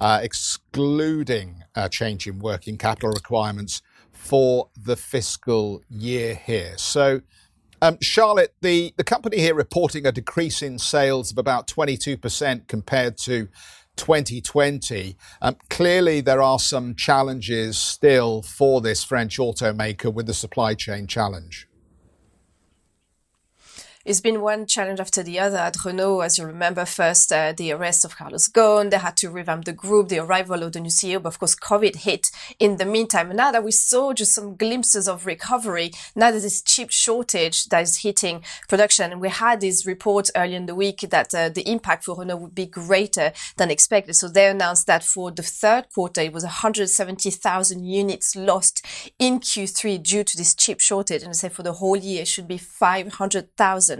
excluding 0.00 1.62
a 1.74 1.88
change 1.88 2.26
in 2.26 2.38
working 2.38 2.78
capital 2.78 3.10
requirements 3.10 3.82
for 4.10 4.68
the 4.76 4.96
fiscal 4.96 5.82
year 5.88 6.34
here. 6.34 6.74
So, 6.76 7.22
um, 7.80 7.98
Charlotte, 8.00 8.54
the, 8.62 8.94
the 8.96 9.04
company 9.04 9.38
here 9.38 9.54
reporting 9.54 10.06
a 10.06 10.12
decrease 10.12 10.62
in 10.62 10.78
sales 10.78 11.32
of 11.32 11.38
about 11.38 11.66
22% 11.66 12.68
compared 12.68 13.18
to 13.18 13.48
2020. 13.96 15.16
Um, 15.42 15.56
clearly, 15.68 16.20
there 16.20 16.40
are 16.40 16.60
some 16.60 16.94
challenges 16.94 17.76
still 17.76 18.42
for 18.42 18.80
this 18.80 19.02
French 19.02 19.36
automaker 19.38 20.12
with 20.14 20.26
the 20.26 20.34
supply 20.34 20.74
chain 20.74 21.08
challenge 21.08 21.66
it's 24.04 24.20
been 24.20 24.40
one 24.40 24.66
challenge 24.66 24.98
after 24.98 25.22
the 25.22 25.38
other 25.38 25.58
at 25.58 25.84
Renault. 25.84 26.20
As 26.20 26.36
you 26.36 26.44
remember, 26.44 26.84
first 26.84 27.32
uh, 27.32 27.52
the 27.52 27.70
arrest 27.70 28.04
of 28.04 28.16
Carlos 28.16 28.48
Ghosn, 28.48 28.90
they 28.90 28.98
had 28.98 29.16
to 29.18 29.30
revamp 29.30 29.64
the 29.64 29.72
group, 29.72 30.08
the 30.08 30.18
arrival 30.18 30.62
of 30.64 30.72
the 30.72 30.80
new 30.80 30.90
CEO, 30.90 31.22
but 31.22 31.28
of 31.28 31.38
course 31.38 31.54
COVID 31.54 31.96
hit 31.96 32.30
in 32.58 32.78
the 32.78 32.84
meantime. 32.84 33.34
Now 33.34 33.52
that 33.52 33.62
we 33.62 33.70
saw 33.70 34.12
just 34.12 34.34
some 34.34 34.56
glimpses 34.56 35.06
of 35.06 35.24
recovery, 35.24 35.92
now 36.16 36.30
there's 36.30 36.42
this 36.42 36.62
chip 36.62 36.90
shortage 36.90 37.66
that 37.66 37.82
is 37.82 37.98
hitting 37.98 38.42
production. 38.68 39.12
And 39.12 39.20
we 39.20 39.28
had 39.28 39.60
this 39.60 39.86
report 39.86 40.30
earlier 40.34 40.56
in 40.56 40.66
the 40.66 40.74
week 40.74 41.00
that 41.10 41.32
uh, 41.32 41.48
the 41.48 41.68
impact 41.70 42.04
for 42.04 42.16
Renault 42.16 42.38
would 42.38 42.54
be 42.56 42.66
greater 42.66 43.32
than 43.56 43.70
expected. 43.70 44.14
So 44.14 44.28
they 44.28 44.48
announced 44.48 44.88
that 44.88 45.04
for 45.04 45.30
the 45.30 45.42
third 45.42 45.86
quarter, 45.94 46.22
it 46.22 46.32
was 46.32 46.42
170,000 46.42 47.84
units 47.84 48.34
lost 48.34 48.84
in 49.20 49.38
Q3 49.38 50.02
due 50.02 50.24
to 50.24 50.36
this 50.36 50.56
chip 50.56 50.80
shortage. 50.80 51.22
And 51.22 51.30
they 51.30 51.36
say 51.36 51.48
for 51.48 51.62
the 51.62 51.74
whole 51.74 51.96
year, 51.96 52.22
it 52.22 52.28
should 52.28 52.48
be 52.48 52.58
500,000 52.58 53.91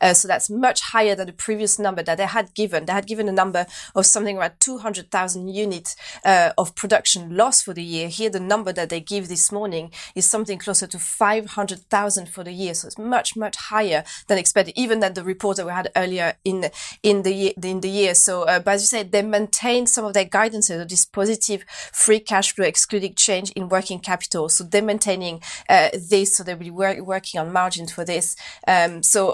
uh, 0.00 0.14
so 0.14 0.28
that's 0.28 0.50
much 0.50 0.80
higher 0.80 1.14
than 1.14 1.26
the 1.26 1.32
previous 1.32 1.78
number 1.78 2.02
that 2.02 2.18
they 2.18 2.26
had 2.26 2.54
given. 2.54 2.86
They 2.86 2.92
had 2.92 3.06
given 3.06 3.28
a 3.28 3.32
number 3.32 3.66
of 3.94 4.06
something 4.06 4.38
around 4.38 4.54
200,000 4.60 5.48
units 5.48 5.96
uh, 6.24 6.52
of 6.56 6.74
production 6.74 7.36
loss 7.36 7.62
for 7.62 7.74
the 7.74 7.82
year. 7.82 8.08
Here, 8.08 8.30
the 8.30 8.40
number 8.40 8.72
that 8.72 8.88
they 8.88 9.00
give 9.00 9.28
this 9.28 9.52
morning 9.52 9.90
is 10.14 10.26
something 10.26 10.58
closer 10.58 10.86
to 10.86 10.98
500,000 10.98 12.28
for 12.28 12.44
the 12.44 12.52
year. 12.52 12.74
So 12.74 12.86
it's 12.86 12.98
much, 12.98 13.36
much 13.36 13.56
higher 13.56 14.04
than 14.28 14.38
expected, 14.38 14.74
even 14.76 15.00
than 15.00 15.14
the 15.14 15.24
report 15.24 15.56
that 15.56 15.66
we 15.66 15.72
had 15.72 15.90
earlier 15.96 16.34
in, 16.44 16.70
in 17.02 17.22
the 17.22 17.32
year, 17.32 17.52
in 17.62 17.80
the 17.80 17.90
year. 17.90 18.14
So, 18.14 18.42
uh, 18.42 18.60
but 18.60 18.74
as 18.74 18.82
you 18.82 18.86
said, 18.86 19.12
they 19.12 19.22
maintain 19.22 19.86
some 19.86 20.04
of 20.04 20.14
their 20.14 20.24
guidance 20.24 20.70
of 20.70 20.88
this 20.88 21.04
positive 21.04 21.64
free 21.92 22.20
cash 22.20 22.54
flow, 22.54 22.64
excluding 22.66 23.14
change 23.14 23.50
in 23.52 23.68
working 23.68 24.00
capital. 24.00 24.48
So 24.48 24.64
they're 24.64 24.82
maintaining 24.82 25.42
uh, 25.68 25.90
this. 25.92 26.36
So 26.36 26.44
they'll 26.44 26.56
be 26.56 26.70
working 26.70 27.40
on 27.40 27.52
margins 27.52 27.92
for 27.92 28.04
this. 28.04 28.36
Um, 28.66 29.02
so 29.02 29.33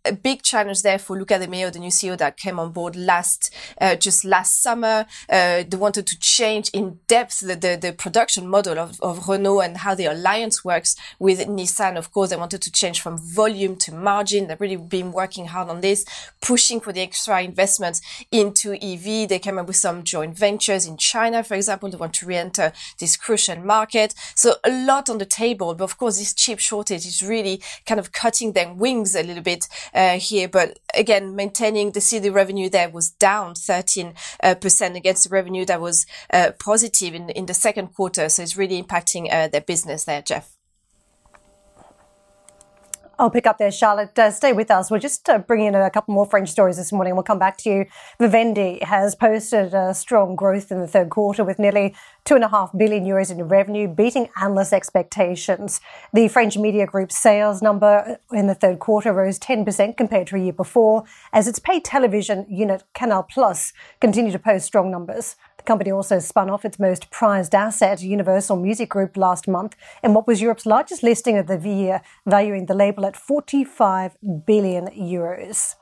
a 0.05 0.13
big 0.13 0.41
challenge 0.41 0.81
there 0.81 0.99
for 0.99 1.17
Luca 1.17 1.37
de 1.37 1.47
Meo, 1.47 1.69
the 1.69 1.79
new 1.79 1.89
CEO 1.89 2.17
that 2.17 2.37
came 2.37 2.59
on 2.59 2.71
board 2.71 2.95
last, 2.95 3.53
uh, 3.79 3.95
just 3.95 4.25
last 4.25 4.61
summer. 4.61 5.05
Uh, 5.29 5.63
they 5.67 5.77
wanted 5.77 6.07
to 6.07 6.19
change 6.19 6.69
in 6.69 6.99
depth 7.07 7.39
the, 7.39 7.55
the, 7.55 7.77
the 7.79 7.93
production 7.93 8.47
model 8.47 8.79
of, 8.79 8.99
of 9.01 9.27
Renault 9.27 9.61
and 9.61 9.77
how 9.77 9.93
the 9.93 10.05
alliance 10.05 10.65
works 10.65 10.95
with 11.19 11.39
Nissan. 11.39 11.97
Of 11.97 12.11
course, 12.11 12.31
they 12.31 12.35
wanted 12.35 12.61
to 12.63 12.71
change 12.71 13.01
from 13.01 13.17
volume 13.17 13.75
to 13.77 13.93
margin. 13.93 14.47
They've 14.47 14.59
really 14.59 14.77
been 14.77 15.11
working 15.11 15.47
hard 15.47 15.69
on 15.69 15.81
this, 15.81 16.05
pushing 16.41 16.79
for 16.79 16.91
the 16.91 17.01
extra 17.01 17.41
investments 17.41 18.01
into 18.31 18.73
EV. 18.73 19.29
They 19.29 19.39
came 19.39 19.57
up 19.57 19.67
with 19.67 19.75
some 19.75 20.03
joint 20.03 20.37
ventures 20.37 20.85
in 20.85 20.97
China, 20.97 21.43
for 21.43 21.53
example. 21.55 21.89
They 21.89 21.97
want 21.97 22.13
to 22.15 22.25
re-enter 22.25 22.73
this 22.99 23.15
crucial 23.17 23.57
market. 23.57 24.15
So 24.35 24.55
a 24.63 24.71
lot 24.71 25.09
on 25.09 25.19
the 25.19 25.25
table. 25.25 25.75
But 25.75 25.83
of 25.83 25.97
course, 25.97 26.17
this 26.17 26.33
chip 26.33 26.59
shortage 26.59 27.05
is 27.05 27.21
really 27.21 27.61
kind 27.85 27.99
of 27.99 28.11
cutting 28.11 28.53
their 28.53 28.73
wings 28.73 29.15
a 29.15 29.23
little 29.23 29.43
bit 29.43 29.67
uh, 29.93 30.17
here. 30.17 30.47
But 30.47 30.79
again, 30.93 31.35
maintaining 31.35 31.91
the 31.91 32.01
CD 32.01 32.29
revenue 32.29 32.69
there 32.69 32.89
was 32.89 33.09
down 33.09 33.53
13% 33.53 34.13
uh, 34.43 34.55
against 34.95 35.23
the 35.23 35.29
revenue 35.29 35.65
that 35.65 35.81
was 35.81 36.05
uh, 36.31 36.51
positive 36.59 37.13
in, 37.13 37.29
in 37.29 37.45
the 37.45 37.53
second 37.53 37.87
quarter. 37.95 38.29
So 38.29 38.43
it's 38.43 38.57
really 38.57 38.81
impacting 38.81 39.31
uh, 39.31 39.47
their 39.47 39.61
business 39.61 40.05
there, 40.05 40.21
Geoff. 40.21 40.60
I'll 43.21 43.29
pick 43.29 43.45
up 43.45 43.59
there, 43.59 43.71
Charlotte. 43.71 44.17
Uh, 44.17 44.31
stay 44.31 44.51
with 44.51 44.71
us. 44.71 44.89
We're 44.89 44.97
just 44.97 45.29
uh, 45.29 45.43
in 45.47 45.75
a 45.75 45.91
couple 45.91 46.15
more 46.15 46.25
French 46.25 46.49
stories 46.49 46.77
this 46.77 46.91
morning. 46.91 47.13
We'll 47.13 47.21
come 47.21 47.37
back 47.37 47.55
to 47.57 47.69
you. 47.69 47.85
Vivendi 48.19 48.79
has 48.81 49.13
posted 49.13 49.75
a 49.75 49.93
strong 49.93 50.35
growth 50.35 50.71
in 50.71 50.81
the 50.81 50.87
third 50.87 51.11
quarter 51.11 51.43
with 51.43 51.59
nearly 51.59 51.93
two 52.25 52.33
and 52.33 52.43
a 52.43 52.47
half 52.47 52.75
billion 52.75 53.05
euros 53.05 53.29
in 53.29 53.43
revenue, 53.43 53.87
beating 53.87 54.27
analyst 54.41 54.73
expectations. 54.73 55.81
The 56.11 56.29
French 56.29 56.57
media 56.57 56.87
group's 56.87 57.15
sales 57.15 57.61
number 57.61 58.17
in 58.31 58.47
the 58.47 58.55
third 58.55 58.79
quarter 58.79 59.13
rose 59.13 59.37
10% 59.37 59.97
compared 59.97 60.25
to 60.27 60.35
a 60.35 60.39
year 60.39 60.53
before, 60.53 61.03
as 61.31 61.47
its 61.47 61.59
paid 61.59 61.85
television 61.85 62.47
unit 62.49 62.83
Canal 62.95 63.21
Plus 63.21 63.71
continued 63.99 64.31
to 64.31 64.39
post 64.39 64.65
strong 64.65 64.89
numbers. 64.89 65.35
The 65.61 65.65
company 65.65 65.91
also 65.91 66.17
spun 66.17 66.49
off 66.49 66.65
its 66.65 66.79
most 66.79 67.11
prized 67.11 67.53
asset, 67.53 68.01
Universal 68.01 68.55
Music 68.55 68.89
Group, 68.89 69.15
last 69.15 69.47
month 69.47 69.75
in 70.03 70.15
what 70.15 70.25
was 70.25 70.41
Europe's 70.41 70.65
largest 70.65 71.03
listing 71.03 71.37
of 71.37 71.45
the 71.45 71.59
year, 71.69 72.01
valuing 72.25 72.65
the 72.65 72.73
label 72.73 73.05
at 73.05 73.15
45 73.15 74.17
billion 74.47 74.87
euros. 74.87 75.75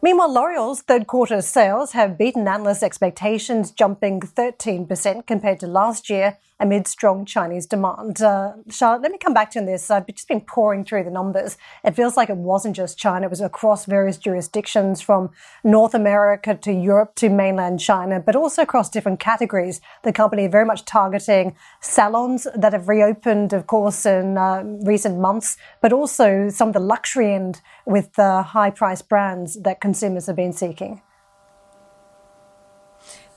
Meanwhile, 0.00 0.32
L'Oreal's 0.32 0.82
third 0.82 1.08
quarter 1.08 1.42
sales 1.42 1.92
have 1.92 2.16
beaten 2.16 2.46
analyst 2.46 2.84
expectations, 2.84 3.72
jumping 3.72 4.20
13% 4.20 5.26
compared 5.26 5.58
to 5.58 5.66
last 5.66 6.08
year 6.08 6.38
amid 6.60 6.86
strong 6.86 7.24
Chinese 7.24 7.66
demand. 7.66 8.20
Uh, 8.20 8.52
Charlotte, 8.68 9.02
let 9.02 9.12
me 9.12 9.18
come 9.18 9.34
back 9.34 9.50
to 9.52 9.60
this. 9.60 9.90
I've 9.90 10.06
just 10.06 10.28
been 10.28 10.40
poring 10.40 10.84
through 10.84 11.04
the 11.04 11.10
numbers. 11.10 11.56
It 11.84 11.94
feels 11.94 12.16
like 12.16 12.30
it 12.30 12.36
wasn't 12.36 12.76
just 12.76 12.98
China, 12.98 13.26
it 13.26 13.30
was 13.30 13.40
across 13.40 13.84
various 13.84 14.16
jurisdictions 14.16 15.00
from 15.00 15.30
North 15.62 15.94
America 15.94 16.54
to 16.54 16.72
Europe 16.72 17.14
to 17.16 17.28
mainland 17.28 17.80
China, 17.80 18.20
but 18.20 18.36
also 18.36 18.62
across 18.62 18.90
different 18.90 19.20
categories. 19.20 19.80
The 20.02 20.12
company 20.12 20.46
very 20.46 20.64
much 20.64 20.84
targeting 20.84 21.54
salons 21.80 22.46
that 22.54 22.72
have 22.72 22.88
reopened, 22.88 23.52
of 23.52 23.66
course, 23.66 24.04
in 24.06 24.36
uh, 24.36 24.62
recent 24.64 25.18
months, 25.18 25.56
but 25.80 25.92
also 25.92 26.48
some 26.48 26.68
of 26.68 26.74
the 26.74 26.80
luxury 26.80 27.34
end 27.34 27.60
with 27.86 28.14
the 28.14 28.42
high 28.42 28.70
price 28.70 29.02
brands 29.02 29.60
that 29.62 29.80
consumers 29.80 30.26
have 30.26 30.36
been 30.36 30.52
seeking. 30.52 31.02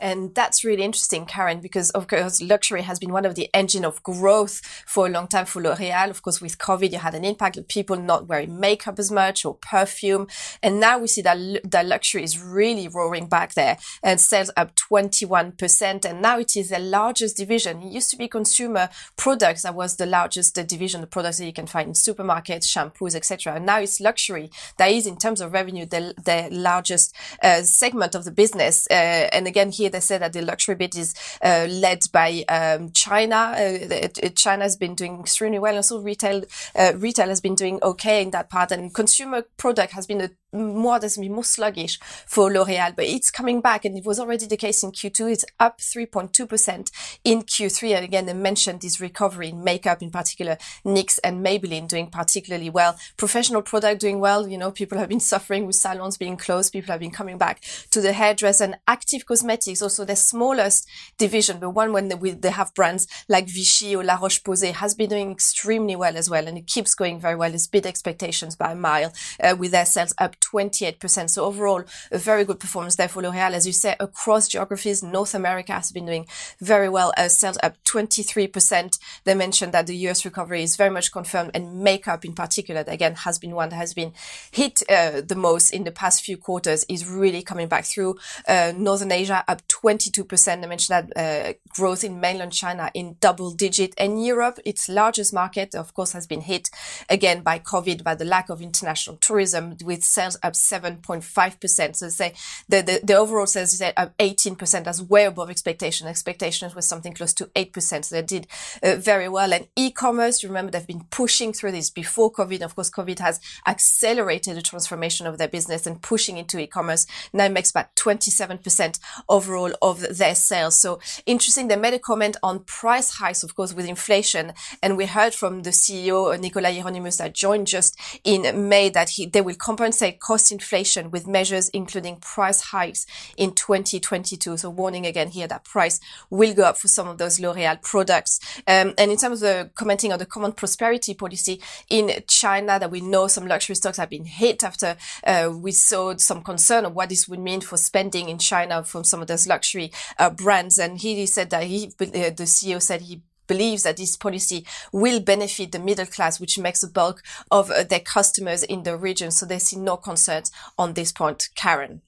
And 0.01 0.33
that's 0.33 0.63
really 0.63 0.81
interesting, 0.83 1.25
Karen, 1.25 1.61
because 1.61 1.91
of 1.91 2.07
course, 2.07 2.41
luxury 2.41 2.81
has 2.81 2.97
been 2.97 3.13
one 3.13 3.25
of 3.25 3.35
the 3.35 3.49
engine 3.53 3.85
of 3.85 4.01
growth 4.01 4.61
for 4.87 5.05
a 5.05 5.09
long 5.09 5.27
time 5.27 5.45
for 5.45 5.61
L'Oreal. 5.61 6.09
Of 6.09 6.23
course, 6.23 6.41
with 6.41 6.57
COVID, 6.57 6.91
you 6.91 6.97
had 6.97 7.13
an 7.13 7.23
impact 7.23 7.55
of 7.55 7.67
people 7.67 7.95
not 7.95 8.27
wearing 8.27 8.59
makeup 8.59 8.97
as 8.97 9.11
much 9.11 9.45
or 9.45 9.53
perfume. 9.53 10.27
And 10.63 10.79
now 10.79 10.97
we 10.97 11.07
see 11.07 11.21
that, 11.21 11.37
that 11.63 11.85
luxury 11.85 12.23
is 12.23 12.41
really 12.41 12.87
roaring 12.87 13.27
back 13.27 13.53
there 13.53 13.77
and 14.01 14.19
sales 14.19 14.49
up 14.57 14.75
21%. 14.75 16.03
And 16.03 16.21
now 16.21 16.39
it 16.39 16.55
is 16.55 16.69
the 16.69 16.79
largest 16.79 17.37
division. 17.37 17.83
It 17.83 17.93
used 17.93 18.09
to 18.09 18.17
be 18.17 18.27
consumer 18.27 18.89
products 19.17 19.61
that 19.61 19.75
was 19.75 19.97
the 19.97 20.07
largest 20.07 20.55
division, 20.55 21.01
the 21.01 21.07
products 21.07 21.37
that 21.37 21.45
you 21.45 21.53
can 21.53 21.67
find 21.67 21.89
in 21.89 21.93
supermarkets, 21.93 22.65
shampoos, 22.65 23.13
etc. 23.13 23.59
Now 23.59 23.79
it's 23.79 24.01
luxury 24.01 24.49
that 24.77 24.91
is 24.91 25.05
in 25.05 25.17
terms 25.17 25.41
of 25.41 25.53
revenue, 25.53 25.85
the, 25.85 26.15
the 26.25 26.49
largest 26.51 27.15
uh, 27.43 27.61
segment 27.61 28.15
of 28.15 28.25
the 28.25 28.31
business. 28.31 28.87
Uh, 28.89 29.29
and 29.31 29.45
again, 29.45 29.69
here 29.69 29.90
they 29.91 29.99
say 29.99 30.17
that 30.17 30.33
the 30.33 30.41
luxury 30.41 30.75
bit 30.75 30.95
is 30.95 31.13
uh, 31.43 31.67
led 31.69 31.99
by 32.11 32.43
um, 32.49 32.91
China. 32.91 33.35
Uh, 33.35 34.07
China 34.35 34.63
has 34.63 34.75
been 34.75 34.95
doing 34.95 35.19
extremely 35.19 35.59
well. 35.59 35.75
Also, 35.75 35.99
retail 35.99 36.43
uh, 36.75 36.93
retail 36.95 37.27
has 37.27 37.41
been 37.41 37.55
doing 37.55 37.79
okay 37.83 38.21
in 38.21 38.31
that 38.31 38.49
part, 38.49 38.71
and 38.71 38.93
consumer 38.93 39.43
product 39.57 39.93
has 39.93 40.05
been 40.05 40.21
a 40.21 40.29
more 40.53 40.99
that's 40.99 41.17
been 41.17 41.33
more 41.33 41.43
sluggish 41.43 41.99
for 42.25 42.51
L'Oreal, 42.51 42.95
but 42.95 43.05
it's 43.05 43.31
coming 43.31 43.61
back, 43.61 43.85
and 43.85 43.97
it 43.97 44.05
was 44.05 44.19
already 44.19 44.45
the 44.45 44.57
case 44.57 44.83
in 44.83 44.91
Q2. 44.91 45.31
It's 45.31 45.45
up 45.59 45.79
3.2% 45.79 46.91
in 47.23 47.41
Q3, 47.43 47.95
and 47.95 48.05
again, 48.05 48.29
I 48.29 48.33
mentioned 48.33 48.81
this 48.81 48.99
recovery 48.99 49.49
in 49.49 49.63
makeup, 49.63 50.01
in 50.01 50.11
particular, 50.11 50.57
NYX 50.85 51.19
and 51.23 51.45
Maybelline 51.45 51.87
doing 51.87 52.07
particularly 52.07 52.69
well. 52.69 52.97
Professional 53.17 53.61
product 53.61 54.01
doing 54.01 54.19
well. 54.19 54.47
You 54.47 54.57
know, 54.57 54.71
people 54.71 54.97
have 54.97 55.09
been 55.09 55.19
suffering 55.19 55.65
with 55.65 55.75
salons 55.75 56.17
being 56.17 56.37
closed. 56.37 56.73
People 56.73 56.91
have 56.91 56.99
been 56.99 57.11
coming 57.11 57.37
back 57.37 57.61
to 57.91 58.01
the 58.01 58.13
hairdresser 58.13 58.65
and 58.65 58.77
active 58.87 59.25
cosmetics. 59.25 59.81
Also, 59.81 60.05
the 60.05 60.15
smallest 60.15 60.87
division, 61.17 61.59
but 61.59 61.71
one 61.71 61.93
when 61.93 62.09
they, 62.09 62.31
they 62.31 62.51
have 62.51 62.73
brands 62.73 63.07
like 63.29 63.47
Vichy 63.47 63.95
or 63.95 64.03
La 64.03 64.15
Roche-Posay 64.15 64.73
has 64.73 64.95
been 64.95 65.09
doing 65.09 65.31
extremely 65.31 65.95
well 65.95 66.17
as 66.17 66.29
well, 66.29 66.47
and 66.47 66.57
it 66.57 66.67
keeps 66.67 66.93
going 66.93 67.19
very 67.19 67.35
well. 67.35 67.53
It's 67.53 67.67
beat 67.67 67.85
expectations 67.85 68.55
by 68.55 68.71
a 68.71 68.75
mile 68.75 69.13
uh, 69.41 69.55
with 69.57 69.71
their 69.71 69.85
sales 69.85 70.13
up 70.17 70.35
28%. 70.41 71.29
So 71.29 71.45
overall, 71.45 71.83
a 72.11 72.17
very 72.17 72.43
good 72.43 72.59
performance 72.59 72.95
there 72.95 73.07
for 73.07 73.21
L'Oreal. 73.21 73.53
As 73.53 73.65
you 73.65 73.73
say, 73.73 73.95
across 73.99 74.47
geographies, 74.47 75.03
North 75.03 75.33
America 75.33 75.73
has 75.73 75.91
been 75.91 76.05
doing 76.05 76.25
very 76.59 76.89
well. 76.89 77.13
Uh, 77.17 77.29
sales 77.29 77.57
up 77.63 77.75
23%. 77.85 78.99
They 79.23 79.35
mentioned 79.35 79.71
that 79.73 79.87
the 79.87 79.95
US 80.07 80.25
recovery 80.25 80.63
is 80.63 80.75
very 80.75 80.89
much 80.89 81.11
confirmed 81.11 81.51
and 81.53 81.81
makeup 81.81 82.25
in 82.25 82.33
particular, 82.33 82.83
again, 82.87 83.15
has 83.15 83.39
been 83.39 83.55
one 83.55 83.69
that 83.69 83.75
has 83.75 83.93
been 83.93 84.13
hit 84.51 84.81
uh, 84.89 85.21
the 85.21 85.35
most 85.35 85.71
in 85.71 85.83
the 85.83 85.91
past 85.91 86.23
few 86.23 86.37
quarters 86.37 86.85
is 86.89 87.07
really 87.07 87.41
coming 87.41 87.67
back 87.67 87.85
through. 87.85 88.15
Uh, 88.47 88.73
Northern 88.75 89.11
Asia 89.11 89.43
up 89.47 89.61
22%. 89.67 90.61
They 90.61 90.67
mentioned 90.67 91.11
that 91.13 91.17
uh, 91.17 91.53
growth 91.69 92.03
in 92.03 92.19
mainland 92.19 92.53
China 92.53 92.89
in 92.93 93.15
double 93.19 93.51
digit 93.51 93.93
and 93.97 94.23
Europe, 94.23 94.59
its 94.65 94.89
largest 94.89 95.33
market, 95.33 95.75
of 95.75 95.93
course, 95.93 96.11
has 96.13 96.27
been 96.27 96.41
hit 96.41 96.69
again 97.09 97.41
by 97.41 97.59
COVID, 97.59 98.03
by 98.03 98.15
the 98.15 98.25
lack 98.25 98.49
of 98.49 98.61
international 98.61 99.17
tourism 99.17 99.75
with 99.83 100.03
sales 100.03 100.30
sales 100.31 100.37
up 100.43 100.53
7.5%. 100.53 101.95
So 101.95 102.09
say 102.09 102.33
the, 102.69 102.81
the, 102.81 103.01
the 103.03 103.15
overall 103.15 103.45
sales 103.45 103.73
is 103.73 103.81
up 103.81 104.17
18%. 104.17 104.83
That's 104.83 105.01
way 105.01 105.25
above 105.25 105.49
expectation. 105.49 106.07
Expectations 106.07 106.75
was 106.75 106.87
something 106.87 107.13
close 107.13 107.33
to 107.35 107.45
8%. 107.47 108.05
So 108.05 108.15
they 108.15 108.21
did 108.21 108.47
uh, 108.83 108.95
very 108.95 109.29
well. 109.29 109.53
And 109.53 109.67
e-commerce, 109.75 110.43
remember 110.43 110.71
they've 110.71 110.87
been 110.87 111.05
pushing 111.09 111.53
through 111.53 111.71
this 111.71 111.89
before 111.89 112.31
COVID. 112.31 112.61
Of 112.61 112.75
course, 112.75 112.89
COVID 112.89 113.19
has 113.19 113.39
accelerated 113.67 114.55
the 114.55 114.61
transformation 114.61 115.27
of 115.27 115.37
their 115.37 115.47
business 115.47 115.85
and 115.85 116.01
pushing 116.01 116.37
into 116.37 116.59
e-commerce. 116.59 117.05
Now 117.33 117.47
makes 117.49 117.71
about 117.71 117.95
27% 117.95 118.99
overall 119.27 119.71
of 119.81 120.17
their 120.17 120.35
sales. 120.35 120.79
So 120.79 120.99
interesting. 121.25 121.67
They 121.67 121.75
made 121.75 121.93
a 121.93 121.99
comment 121.99 122.37
on 122.43 122.63
price 122.63 123.11
hikes, 123.15 123.43
of 123.43 123.55
course, 123.55 123.73
with 123.73 123.85
inflation. 123.85 124.53
And 124.81 124.97
we 124.97 125.05
heard 125.05 125.33
from 125.33 125.63
the 125.63 125.71
CEO, 125.71 126.39
Nicolas 126.39 126.75
Hieronimus, 126.75 127.17
that 127.17 127.33
joined 127.33 127.67
just 127.67 127.97
in 128.23 128.69
May 128.69 128.89
that 128.89 129.09
he, 129.09 129.25
they 129.25 129.41
will 129.41 129.55
compensate 129.55 130.20
cost 130.21 130.51
inflation 130.51 131.11
with 131.11 131.27
measures 131.27 131.69
including 131.69 132.15
price 132.17 132.61
hikes 132.61 133.05
in 133.35 133.51
2022. 133.51 134.57
So 134.57 134.69
warning 134.69 135.05
again 135.05 135.29
here 135.29 135.47
that 135.47 135.65
price 135.65 135.99
will 136.29 136.53
go 136.53 136.63
up 136.63 136.77
for 136.77 136.87
some 136.87 137.07
of 137.07 137.17
those 137.17 137.39
L'Oreal 137.39 137.81
products. 137.81 138.39
Um, 138.67 138.93
and 138.97 139.11
in 139.11 139.17
terms 139.17 139.41
of 139.41 139.49
the 139.49 139.71
commenting 139.75 140.13
on 140.13 140.19
the 140.19 140.25
common 140.25 140.53
prosperity 140.53 141.13
policy 141.13 141.61
in 141.89 142.23
China 142.27 142.79
that 142.79 142.91
we 142.91 143.01
know 143.01 143.27
some 143.27 143.47
luxury 143.47 143.75
stocks 143.75 143.97
have 143.97 144.09
been 144.09 144.25
hit 144.25 144.63
after 144.63 144.95
uh, 145.25 145.51
we 145.53 145.71
saw 145.71 146.15
some 146.17 146.43
concern 146.43 146.85
of 146.85 146.93
what 146.93 147.09
this 147.09 147.27
would 147.27 147.39
mean 147.39 147.61
for 147.61 147.77
spending 147.77 148.29
in 148.29 148.37
China 148.37 148.83
from 148.83 149.03
some 149.03 149.21
of 149.21 149.27
those 149.27 149.47
luxury 149.47 149.91
uh, 150.19 150.29
brands. 150.29 150.77
And 150.77 150.99
he 150.99 151.25
said 151.25 151.49
that 151.49 151.63
he, 151.63 151.87
uh, 151.99 152.29
the 152.31 152.45
CEO 152.45 152.81
said 152.81 153.01
he 153.01 153.21
believes 153.51 153.83
that 153.83 153.97
this 153.97 154.15
policy 154.15 154.65
will 154.93 155.19
benefit 155.19 155.71
the 155.73 155.79
middle 155.79 156.05
class, 156.05 156.39
which 156.39 156.57
makes 156.57 156.81
the 156.81 156.87
bulk 156.87 157.21
of 157.49 157.69
uh, 157.69 157.83
their 157.83 157.99
customers 157.99 158.63
in 158.63 158.83
the 158.83 158.95
region. 158.95 159.29
So 159.31 159.45
they 159.45 159.59
see 159.59 159.77
no 159.77 159.97
concerns 159.97 160.51
on 160.77 160.93
this 160.93 161.11
point. 161.11 161.49
Karen. 161.55 162.01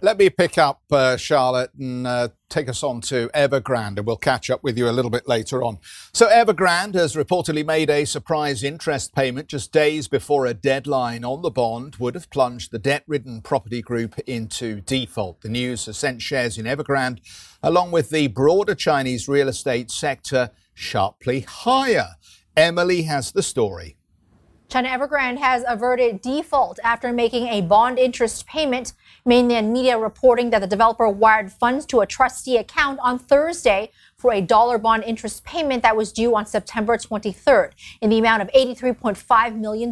Let 0.00 0.16
me 0.16 0.30
pick 0.30 0.58
up, 0.58 0.80
uh, 0.92 1.16
Charlotte, 1.16 1.72
and 1.76 2.06
uh, 2.06 2.28
take 2.48 2.68
us 2.68 2.84
on 2.84 3.00
to 3.02 3.28
Evergrande, 3.34 3.98
and 3.98 4.06
we'll 4.06 4.16
catch 4.16 4.48
up 4.48 4.62
with 4.62 4.78
you 4.78 4.88
a 4.88 4.92
little 4.92 5.10
bit 5.10 5.26
later 5.26 5.60
on. 5.60 5.78
So, 6.12 6.28
Evergrande 6.28 6.94
has 6.94 7.16
reportedly 7.16 7.66
made 7.66 7.90
a 7.90 8.04
surprise 8.04 8.62
interest 8.62 9.12
payment 9.12 9.48
just 9.48 9.72
days 9.72 10.06
before 10.06 10.46
a 10.46 10.54
deadline 10.54 11.24
on 11.24 11.42
the 11.42 11.50
bond 11.50 11.96
would 11.96 12.14
have 12.14 12.30
plunged 12.30 12.70
the 12.70 12.78
debt 12.78 13.02
ridden 13.08 13.40
property 13.40 13.82
group 13.82 14.16
into 14.20 14.80
default. 14.82 15.40
The 15.40 15.48
news 15.48 15.86
has 15.86 15.98
sent 15.98 16.22
shares 16.22 16.58
in 16.58 16.66
Evergrande, 16.66 17.18
along 17.60 17.90
with 17.90 18.10
the 18.10 18.28
broader 18.28 18.76
Chinese 18.76 19.26
real 19.26 19.48
estate 19.48 19.90
sector, 19.90 20.50
sharply 20.74 21.40
higher. 21.40 22.10
Emily 22.56 23.02
has 23.02 23.32
the 23.32 23.42
story. 23.42 23.97
China 24.68 24.90
Evergrande 24.90 25.38
has 25.38 25.64
averted 25.66 26.20
default 26.20 26.78
after 26.84 27.10
making 27.10 27.48
a 27.48 27.62
bond 27.62 27.98
interest 27.98 28.46
payment. 28.46 28.92
Mainland 29.24 29.72
media 29.72 29.96
reporting 29.96 30.50
that 30.50 30.60
the 30.60 30.66
developer 30.66 31.08
wired 31.08 31.50
funds 31.50 31.86
to 31.86 32.00
a 32.00 32.06
trustee 32.06 32.58
account 32.58 32.98
on 33.02 33.18
Thursday 33.18 33.90
for 34.18 34.30
a 34.34 34.42
dollar 34.42 34.76
bond 34.76 35.04
interest 35.04 35.42
payment 35.42 35.82
that 35.82 35.96
was 35.96 36.12
due 36.12 36.36
on 36.36 36.44
September 36.44 36.98
23rd 36.98 37.70
in 38.02 38.10
the 38.10 38.18
amount 38.18 38.42
of 38.42 38.48
$83.5 38.48 39.56
million. 39.56 39.90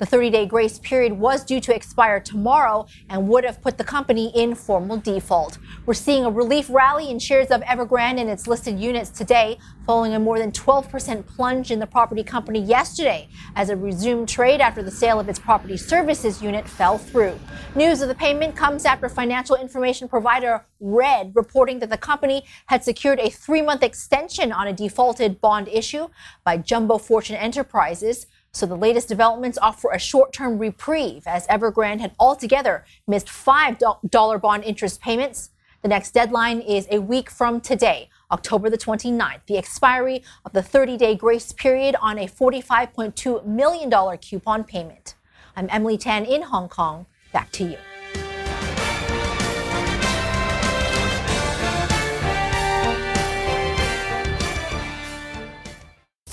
The 0.00 0.06
30 0.06 0.30
day 0.30 0.46
grace 0.46 0.78
period 0.78 1.12
was 1.12 1.44
due 1.44 1.60
to 1.60 1.74
expire 1.74 2.20
tomorrow 2.20 2.86
and 3.10 3.28
would 3.28 3.44
have 3.44 3.60
put 3.60 3.76
the 3.76 3.84
company 3.84 4.32
in 4.34 4.54
formal 4.54 4.96
default. 4.96 5.58
We're 5.84 5.92
seeing 5.92 6.24
a 6.24 6.30
relief 6.30 6.70
rally 6.70 7.10
in 7.10 7.18
shares 7.18 7.48
of 7.50 7.60
Evergrande 7.60 8.18
and 8.18 8.30
its 8.30 8.46
listed 8.46 8.80
units 8.80 9.10
today, 9.10 9.58
following 9.84 10.14
a 10.14 10.18
more 10.18 10.38
than 10.38 10.52
12% 10.52 11.26
plunge 11.26 11.70
in 11.70 11.80
the 11.80 11.86
property 11.86 12.22
company 12.22 12.60
yesterday 12.60 13.28
as 13.56 13.68
it 13.68 13.74
resumed 13.74 14.26
trade 14.26 14.62
after 14.62 14.82
the 14.82 14.90
sale 14.90 15.20
of 15.20 15.28
its 15.28 15.38
property 15.38 15.76
services 15.76 16.40
unit 16.40 16.66
fell 16.66 16.96
through. 16.96 17.38
News 17.74 18.00
of 18.00 18.08
the 18.08 18.14
payment 18.14 18.56
comes 18.56 18.86
after 18.86 19.06
financial 19.06 19.56
information 19.56 20.08
provider 20.08 20.64
REDD 20.80 21.32
reporting 21.34 21.78
that 21.80 21.90
the 21.90 21.98
company 21.98 22.44
had 22.66 22.82
secured 22.82 23.20
a 23.20 23.28
three 23.28 23.60
month 23.60 23.82
extension 23.82 24.50
on 24.50 24.66
a 24.66 24.72
defaulted 24.72 25.42
bond 25.42 25.68
issue 25.68 26.08
by 26.42 26.56
Jumbo 26.56 26.96
Fortune 26.96 27.36
Enterprises. 27.36 28.26
So 28.52 28.66
the 28.66 28.76
latest 28.76 29.08
developments 29.08 29.58
offer 29.62 29.90
a 29.92 29.98
short-term 29.98 30.58
reprieve 30.58 31.22
as 31.26 31.46
Evergrande 31.46 32.00
had 32.00 32.12
altogether 32.18 32.84
missed 33.06 33.28
$5 33.28 34.40
bond 34.40 34.64
interest 34.64 35.00
payments. 35.00 35.50
The 35.82 35.88
next 35.88 36.10
deadline 36.10 36.60
is 36.60 36.88
a 36.90 37.00
week 37.00 37.30
from 37.30 37.60
today, 37.60 38.10
October 38.30 38.68
the 38.68 38.76
29th, 38.76 39.46
the 39.46 39.56
expiry 39.56 40.22
of 40.44 40.52
the 40.52 40.62
30-day 40.62 41.14
grace 41.14 41.52
period 41.52 41.94
on 42.02 42.18
a 42.18 42.26
$45.2 42.26 43.46
million 43.46 44.18
coupon 44.18 44.64
payment. 44.64 45.14
I'm 45.54 45.68
Emily 45.70 45.96
Tan 45.96 46.24
in 46.24 46.42
Hong 46.42 46.68
Kong. 46.68 47.06
Back 47.32 47.52
to 47.52 47.64
you. 47.64 47.76